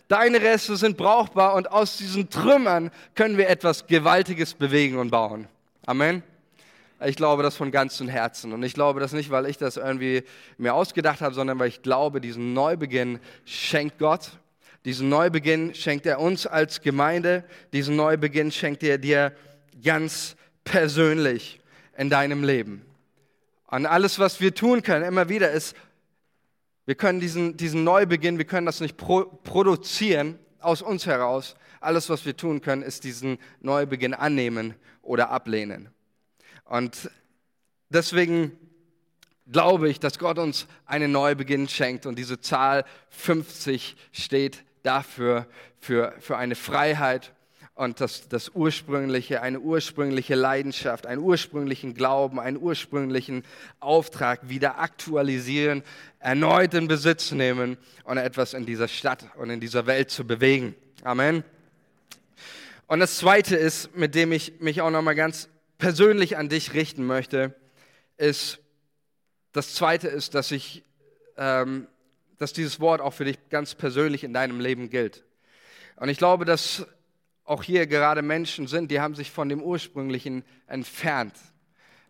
[0.08, 5.48] Deine Reste sind brauchbar und aus diesen Trümmern können wir etwas Gewaltiges bewegen und bauen.
[5.88, 6.24] Amen.
[7.04, 8.52] Ich glaube das von ganzem Herzen.
[8.52, 10.24] Und ich glaube das nicht, weil ich das irgendwie
[10.58, 14.32] mir ausgedacht habe, sondern weil ich glaube, diesen Neubeginn schenkt Gott.
[14.84, 17.44] Diesen Neubeginn schenkt er uns als Gemeinde.
[17.72, 19.32] Diesen Neubeginn schenkt er dir
[19.80, 21.60] ganz persönlich
[21.96, 22.84] in deinem Leben.
[23.68, 25.76] Und alles, was wir tun können, immer wieder ist,
[26.84, 31.54] wir können diesen, diesen Neubeginn, wir können das nicht pro, produzieren, aus uns heraus.
[31.80, 34.74] Alles, was wir tun können, ist diesen Neubeginn annehmen
[35.06, 35.88] oder ablehnen.
[36.64, 37.10] Und
[37.88, 38.52] deswegen
[39.50, 45.46] glaube ich, dass Gott uns einen Neubeginn schenkt und diese Zahl 50 steht dafür,
[45.78, 47.32] für, für eine Freiheit
[47.74, 53.44] und das, das ursprüngliche, eine ursprüngliche Leidenschaft, einen ursprünglichen Glauben, einen ursprünglichen
[53.80, 55.82] Auftrag wieder aktualisieren,
[56.18, 60.74] erneut in Besitz nehmen und etwas in dieser Stadt und in dieser Welt zu bewegen.
[61.04, 61.44] Amen.
[62.88, 67.04] Und das Zweite ist, mit dem ich mich auch nochmal ganz persönlich an dich richten
[67.04, 67.54] möchte,
[68.16, 68.60] ist,
[69.52, 70.84] das Zweite ist, dass ich,
[71.36, 71.88] ähm,
[72.38, 75.24] dass dieses Wort auch für dich ganz persönlich in deinem Leben gilt.
[75.96, 76.86] Und ich glaube, dass
[77.44, 81.34] auch hier gerade Menschen sind, die haben sich von dem Ursprünglichen entfernt.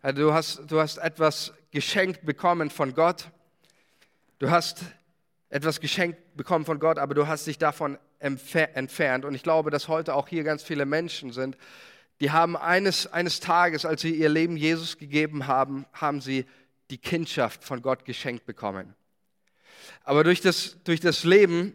[0.01, 3.29] Also du hast, du hast etwas geschenkt bekommen von Gott.
[4.39, 4.83] Du hast
[5.49, 9.25] etwas geschenkt bekommen von Gott, aber du hast dich davon entfernt.
[9.25, 11.57] Und ich glaube, dass heute auch hier ganz viele Menschen sind,
[12.19, 16.45] die haben eines, eines Tages, als sie ihr Leben Jesus gegeben haben, haben sie
[16.89, 18.95] die Kindschaft von Gott geschenkt bekommen.
[20.03, 21.73] Aber durch das, durch das Leben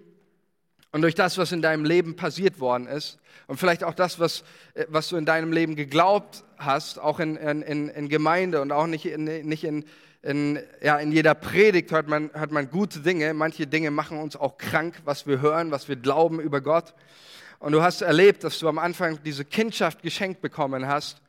[0.90, 4.42] und durch das, was in deinem Leben passiert worden ist und vielleicht auch das, was,
[4.74, 8.87] äh, was du in deinem Leben geglaubt hast, auch in, in, in Gemeinde und auch
[8.87, 9.85] nicht in, nicht in,
[10.22, 13.35] in, ja, in jeder Predigt hört man, hört man gute Dinge.
[13.35, 16.94] Manche Dinge machen uns auch krank, was wir hören, was wir glauben über Gott.
[17.58, 21.20] Und du hast erlebt, dass du am Anfang diese Kindschaft geschenkt bekommen hast,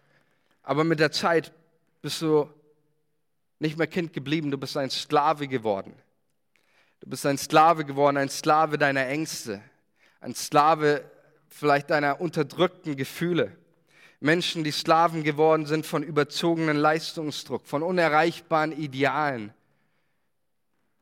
[0.63, 1.51] aber mit der Zeit
[2.01, 2.49] bist du
[3.60, 5.93] nicht mehr Kind geblieben, du bist ein Sklave geworden.
[7.01, 9.62] Du bist ein Sklave geworden, ein Sklave deiner Ängste,
[10.21, 11.03] ein Sklave
[11.49, 13.56] vielleicht deiner unterdrückten Gefühle.
[14.23, 19.53] Menschen, die Sklaven geworden sind von überzogenen Leistungsdruck, von unerreichbaren Idealen.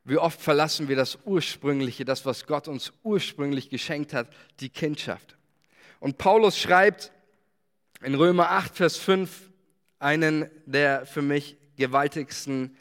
[0.02, 5.36] Wie oft verlassen wir das Ursprüngliche, das, was Gott uns ursprünglich geschenkt hat, die Kindschaft.
[6.00, 7.12] Und Paulus schreibt
[8.02, 9.50] in Römer 8, Vers 5
[10.00, 12.76] einen der für mich gewaltigsten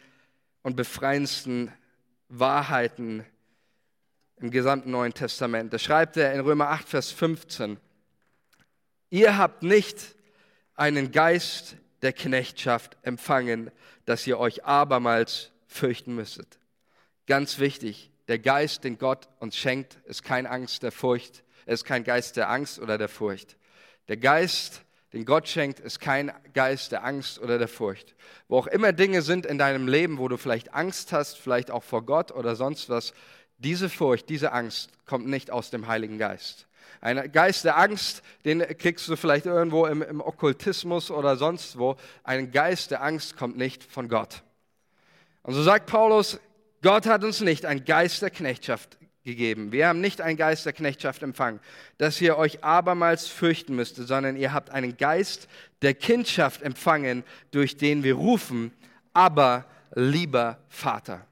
[0.63, 1.71] und befreiendsten
[2.29, 3.23] Wahrheiten
[4.37, 5.71] im gesamten Neuen Testament.
[5.71, 7.77] Da schreibt er in Römer 8, Vers 15,
[9.11, 10.15] ihr habt nicht
[10.81, 13.69] einen Geist der Knechtschaft empfangen,
[14.05, 16.57] dass ihr euch abermals fürchten müsstet.
[17.27, 22.03] Ganz wichtig, der Geist, den Gott uns schenkt, ist kein Angst der Furcht, ist kein
[22.03, 23.57] Geist der Angst oder der Furcht.
[24.07, 24.81] Der Geist,
[25.13, 28.15] den Gott schenkt, ist kein Geist der Angst oder der Furcht.
[28.47, 31.83] Wo auch immer Dinge sind in deinem Leben, wo du vielleicht Angst hast, vielleicht auch
[31.83, 33.13] vor Gott oder sonst was,
[33.59, 36.65] diese Furcht, diese Angst kommt nicht aus dem Heiligen Geist.
[37.01, 41.95] Ein Geist der Angst, den kriegst du vielleicht irgendwo im, im Okkultismus oder sonst wo.
[42.23, 44.43] Ein Geist der Angst kommt nicht von Gott.
[45.43, 46.39] Und so sagt Paulus,
[46.81, 49.71] Gott hat uns nicht einen Geist der Knechtschaft gegeben.
[49.71, 51.59] Wir haben nicht einen Geist der Knechtschaft empfangen,
[51.97, 55.47] dass ihr euch abermals fürchten müsstet, sondern ihr habt einen Geist
[55.81, 58.71] der Kindschaft empfangen, durch den wir rufen,
[59.13, 61.25] aber lieber Vater.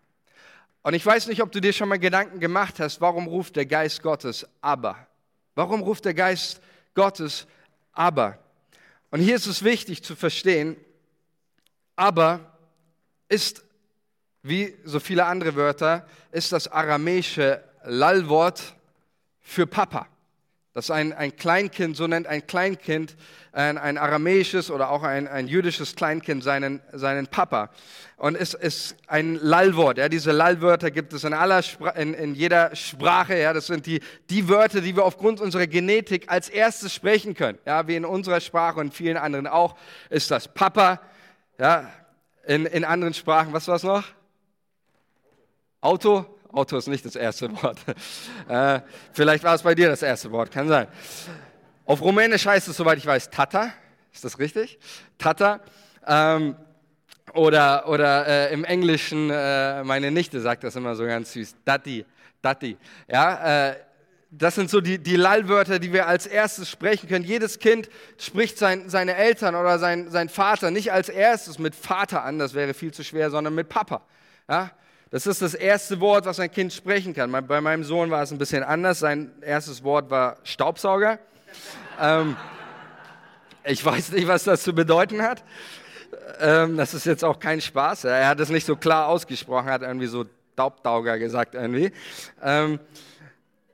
[0.82, 3.66] Und ich weiß nicht, ob du dir schon mal Gedanken gemacht hast, warum ruft der
[3.66, 5.09] Geist Gottes aber?
[5.56, 6.62] Warum ruft der Geist
[6.94, 7.48] Gottes
[7.92, 8.40] aber?
[9.12, 10.78] Und hier ist es wichtig zu verstehen,
[11.96, 12.58] aber
[13.28, 13.64] ist,
[14.44, 18.76] wie so viele andere Wörter, ist das aramäische Lallwort
[19.42, 20.08] für Papa.
[20.80, 23.18] Das ein, ein Kleinkind, so nennt ein Kleinkind,
[23.52, 27.70] ein, ein aramäisches oder auch ein, ein jüdisches Kleinkind seinen, seinen Papa.
[28.16, 29.98] Und es ist ein Lallwort.
[29.98, 31.62] Ja, diese Lallwörter gibt es in, aller
[31.98, 33.38] in, in jeder Sprache.
[33.38, 37.58] Ja, das sind die, die Wörter, die wir aufgrund unserer Genetik als erstes sprechen können.
[37.66, 39.76] Ja, wie in unserer Sprache und in vielen anderen auch,
[40.10, 41.02] ist das Papa.
[41.58, 41.92] Ja,
[42.48, 44.06] in, in anderen Sprachen, was war es noch?
[45.82, 47.80] Auto, Auto ist nicht das erste Wort.
[48.48, 48.82] Äh,
[49.14, 50.88] vielleicht war es bei dir das erste Wort, kann sein.
[51.86, 53.72] Auf Rumänisch heißt es, soweit ich weiß, Tata.
[54.12, 54.80] Ist das richtig?
[55.20, 55.60] Tata.
[56.08, 56.56] Ähm,
[57.36, 62.06] oder oder äh, im Englischen, äh, meine Nichte sagt das immer so ganz süß, Dati,
[62.42, 62.76] Dati.
[63.08, 63.76] Ja, äh,
[64.32, 67.26] das sind so die, die Lallwörter, die wir als erstes sprechen können.
[67.26, 72.24] Jedes Kind spricht sein, seine Eltern oder sein, sein Vater nicht als erstes mit Vater
[72.24, 74.02] an, das wäre viel zu schwer, sondern mit Papa.
[74.48, 74.72] Ja?
[75.12, 77.32] Das ist das erste Wort, was ein Kind sprechen kann.
[77.48, 79.00] Bei meinem Sohn war es ein bisschen anders.
[79.00, 81.18] Sein erstes Wort war Staubsauger.
[82.00, 82.38] ähm,
[83.64, 85.44] ich weiß nicht, was das zu bedeuten hat.
[86.40, 88.04] Ähm, das ist jetzt auch kein Spaß.
[88.04, 91.92] Er hat es nicht so klar ausgesprochen, hat irgendwie so Staubsauger gesagt irgendwie.
[92.44, 92.80] Ähm,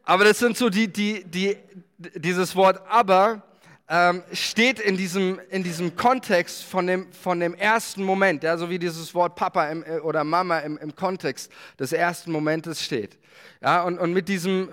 [0.03, 1.57] aber das sind so die, die, die,
[1.97, 3.41] dieses Wort aber
[3.87, 8.69] ähm, steht in diesem, in diesem Kontext von dem, von dem ersten Moment, ja, so
[8.69, 13.17] wie dieses Wort Papa im, äh, oder Mama im, im Kontext des ersten Momentes steht.
[13.61, 14.69] Ja, und, und mit diesem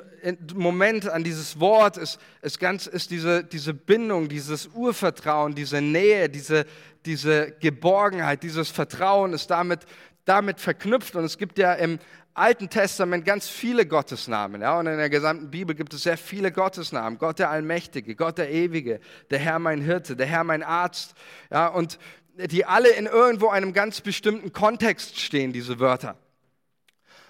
[0.54, 6.28] Moment an dieses Wort ist, ist, ganz, ist diese, diese Bindung, dieses Urvertrauen, diese Nähe,
[6.28, 6.64] diese,
[7.04, 9.80] diese Geborgenheit, dieses Vertrauen ist damit,
[10.24, 11.16] damit verknüpft.
[11.16, 11.98] Und es gibt ja im
[12.34, 14.62] Alten Testament ganz viele Gottesnamen.
[14.62, 14.78] Ja?
[14.78, 17.18] Und in der gesamten Bibel gibt es sehr viele Gottesnamen.
[17.18, 21.14] Gott der Allmächtige, Gott der Ewige, der Herr mein Hirte, der Herr mein Arzt.
[21.50, 21.68] Ja?
[21.68, 21.98] Und
[22.36, 26.16] die alle in irgendwo einem ganz bestimmten Kontext stehen, diese Wörter.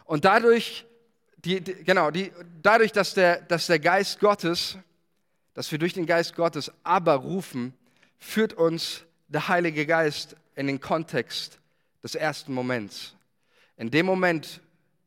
[0.04, 0.86] Und dadurch,
[1.38, 2.30] die, die, genau, die,
[2.62, 4.78] dadurch dass, der, dass der Geist Gottes,
[5.54, 7.74] dass wir durch den Geist Gottes aber rufen,
[8.18, 11.58] führt uns der Heilige Geist in den Kontext
[12.02, 13.16] des ersten Moments.
[13.76, 14.60] In dem Moment,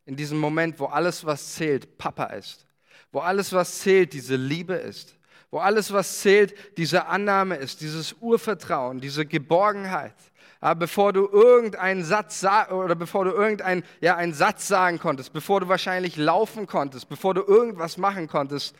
[0.06, 2.66] in diesem Moment, wo alles, was zählt, Papa ist,
[3.12, 5.18] wo alles, was zählt, diese Liebe ist,
[5.52, 10.16] wo alles, was zählt, diese Annahme ist, dieses Urvertrauen, diese Geborgenheit.
[10.62, 15.60] Aber bevor du irgendeinen Satz oder bevor du irgendeinen ja, einen Satz sagen konntest, bevor
[15.62, 18.76] du wahrscheinlich laufen konntest, bevor du irgendwas machen konntest,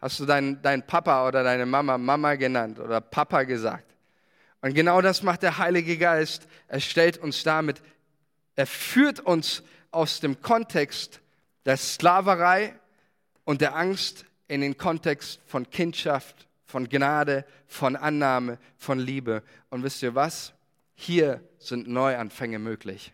[0.00, 3.94] hast du deinen, deinen Papa oder deine Mama Mama genannt oder Papa gesagt.
[4.62, 6.46] Und genau das macht der Heilige Geist.
[6.68, 7.82] Er stellt uns damit,
[8.56, 11.20] er führt uns aus dem Kontext
[11.64, 12.74] der Sklaverei
[13.44, 19.42] und der Angst in den Kontext von Kindschaft, von Gnade, von Annahme, von Liebe.
[19.70, 20.52] Und wisst ihr was?
[20.94, 23.12] Hier sind Neuanfänge möglich.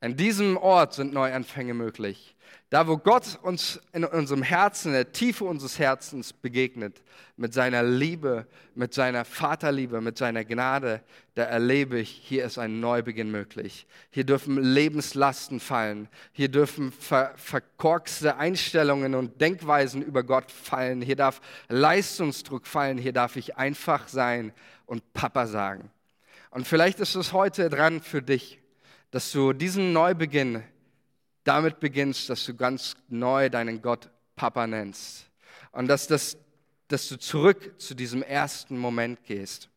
[0.00, 2.34] An diesem Ort sind Neuanfänge möglich.
[2.70, 7.02] Da, wo Gott uns in unserem Herzen, in der Tiefe unseres Herzens begegnet,
[7.36, 8.46] mit seiner Liebe,
[8.76, 11.02] mit seiner Vaterliebe, mit seiner Gnade,
[11.34, 13.86] da erlebe ich, hier ist ein Neubeginn möglich.
[14.10, 16.08] Hier dürfen Lebenslasten fallen.
[16.32, 21.02] Hier dürfen ver verkorkste Einstellungen und Denkweisen über Gott fallen.
[21.02, 22.98] Hier darf Leistungsdruck fallen.
[22.98, 24.52] Hier darf ich einfach sein
[24.86, 25.90] und Papa sagen.
[26.50, 28.59] Und vielleicht ist es heute dran für dich,
[29.10, 30.62] dass du diesen Neubeginn
[31.44, 35.30] damit beginnst, dass du ganz neu deinen Gott Papa nennst.
[35.72, 36.36] Und dass, das,
[36.88, 39.68] dass du zurück zu diesem ersten Moment gehst.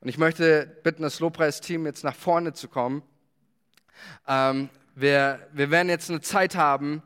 [0.00, 3.02] Und ich möchte bitten, das Lobpreisteam jetzt nach vorne zu kommen.
[4.28, 7.02] Ähm, wir, wir werden jetzt eine Zeit haben,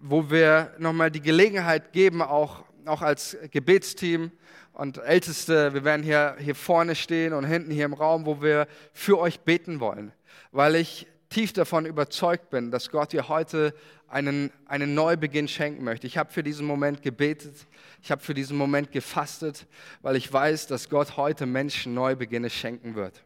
[0.00, 4.32] wo wir nochmal die Gelegenheit geben, auch, auch als Gebetsteam
[4.72, 8.66] und Älteste, wir werden hier, hier vorne stehen und hinten hier im Raum, wo wir
[8.92, 10.12] für euch beten wollen.
[10.50, 13.74] Weil ich tief davon überzeugt bin, dass Gott dir heute
[14.08, 16.06] einen, einen Neubeginn schenken möchte.
[16.06, 17.54] Ich habe für diesen Moment gebetet,
[18.02, 19.66] ich habe für diesen Moment gefastet,
[20.02, 23.24] weil ich weiß, dass Gott heute Menschen Neubeginne schenken wird.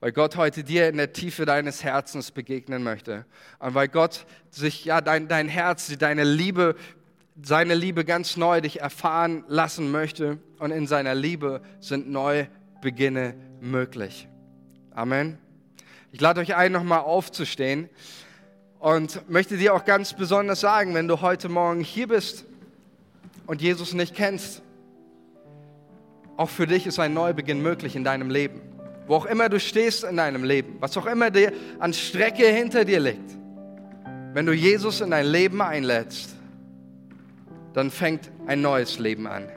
[0.00, 3.24] Weil Gott heute dir in der Tiefe deines Herzens begegnen möchte.
[3.60, 6.74] Und weil Gott sich, ja, dein, dein Herz, deine Liebe,
[7.40, 10.38] seine Liebe ganz neu dich erfahren lassen möchte.
[10.58, 14.28] Und in seiner Liebe sind Neubeginne möglich.
[14.90, 15.43] Amen.
[16.14, 17.88] Ich lade euch ein, nochmal aufzustehen
[18.78, 22.44] und möchte dir auch ganz besonders sagen, wenn du heute Morgen hier bist
[23.48, 24.62] und Jesus nicht kennst,
[26.36, 28.62] auch für dich ist ein Neubeginn möglich in deinem Leben.
[29.08, 32.84] Wo auch immer du stehst in deinem Leben, was auch immer dir an Strecke hinter
[32.84, 33.36] dir liegt,
[34.34, 36.36] wenn du Jesus in dein Leben einlädst,
[37.72, 39.48] dann fängt ein neues Leben an.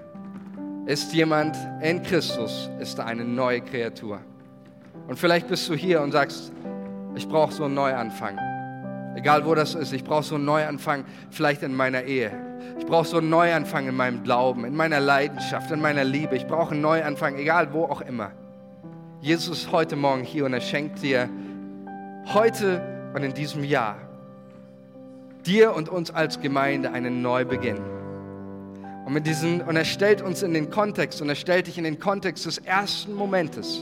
[0.88, 4.22] Ist jemand in Christus, ist eine neue Kreatur.
[5.08, 6.52] Und vielleicht bist du hier und sagst,
[7.16, 8.38] ich brauche so einen Neuanfang.
[9.16, 12.32] Egal wo das ist, ich brauche so einen Neuanfang vielleicht in meiner Ehe.
[12.78, 16.36] Ich brauche so einen Neuanfang in meinem Glauben, in meiner Leidenschaft, in meiner Liebe.
[16.36, 18.32] Ich brauche einen Neuanfang, egal wo auch immer.
[19.22, 21.30] Jesus ist heute Morgen hier und er schenkt dir
[22.34, 22.82] heute
[23.16, 23.96] und in diesem Jahr
[25.46, 27.80] dir und uns als Gemeinde einen Neubeginn.
[29.06, 31.86] Und, mit diesen, und er stellt uns in den Kontext und er stellt dich in
[31.86, 33.82] den Kontext des ersten Momentes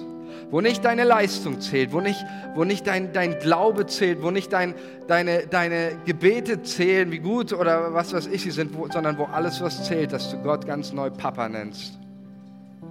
[0.52, 2.24] wo nicht deine Leistung zählt, wo nicht,
[2.54, 4.76] wo nicht dein, dein Glaube zählt, wo nicht dein,
[5.08, 9.26] deine, deine Gebete zählen, wie gut oder was weiß ich sie sind, wo, sondern wo
[9.26, 11.98] alles, was zählt, dass du Gott ganz neu Papa nennst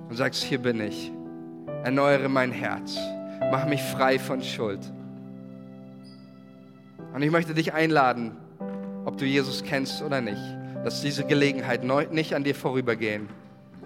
[0.08, 1.12] und sagst, hier bin ich,
[1.84, 2.96] erneuere mein Herz,
[3.50, 4.80] mach mich frei von Schuld.
[7.14, 8.32] Und ich möchte dich einladen,
[9.04, 10.42] ob du Jesus kennst oder nicht,
[10.84, 13.28] dass diese Gelegenheit neu, nicht an dir vorübergehen.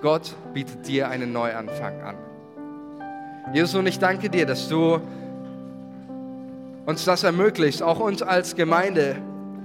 [0.01, 2.28] Gott bietet dir einen Neuanfang an.
[3.55, 5.01] Jesus, und ich danke dir, dass du
[6.84, 9.16] uns das ermöglicht, auch uns als Gemeinde,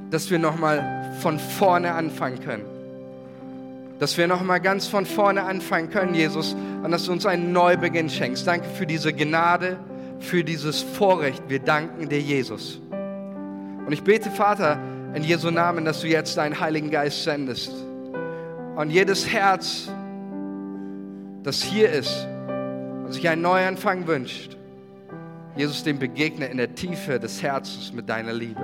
[0.09, 2.65] dass wir nochmal von vorne anfangen können.
[3.99, 8.09] Dass wir nochmal ganz von vorne anfangen können, Jesus, und dass du uns einen Neubeginn
[8.09, 8.47] schenkst.
[8.47, 9.77] Danke für diese Gnade,
[10.19, 11.43] für dieses Vorrecht.
[11.47, 12.79] Wir danken dir, Jesus.
[13.85, 14.79] Und ich bete, Vater,
[15.13, 17.71] in Jesu Namen, dass du jetzt deinen Heiligen Geist sendest.
[18.75, 19.89] Und jedes Herz,
[21.43, 22.27] das hier ist
[23.03, 24.57] und sich einen Neuanfang wünscht,
[25.55, 28.63] Jesus, dem begegne in der Tiefe des Herzens mit deiner Liebe.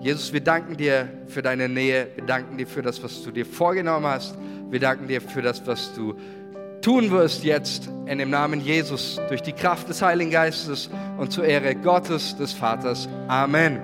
[0.00, 2.08] Jesus, wir danken dir für deine Nähe.
[2.14, 4.34] Wir danken dir für das, was du dir vorgenommen hast.
[4.70, 6.14] Wir danken dir für das, was du
[6.80, 11.44] tun wirst jetzt in dem Namen Jesus durch die Kraft des Heiligen Geistes und zur
[11.44, 13.08] Ehre Gottes, des Vaters.
[13.28, 13.80] Amen.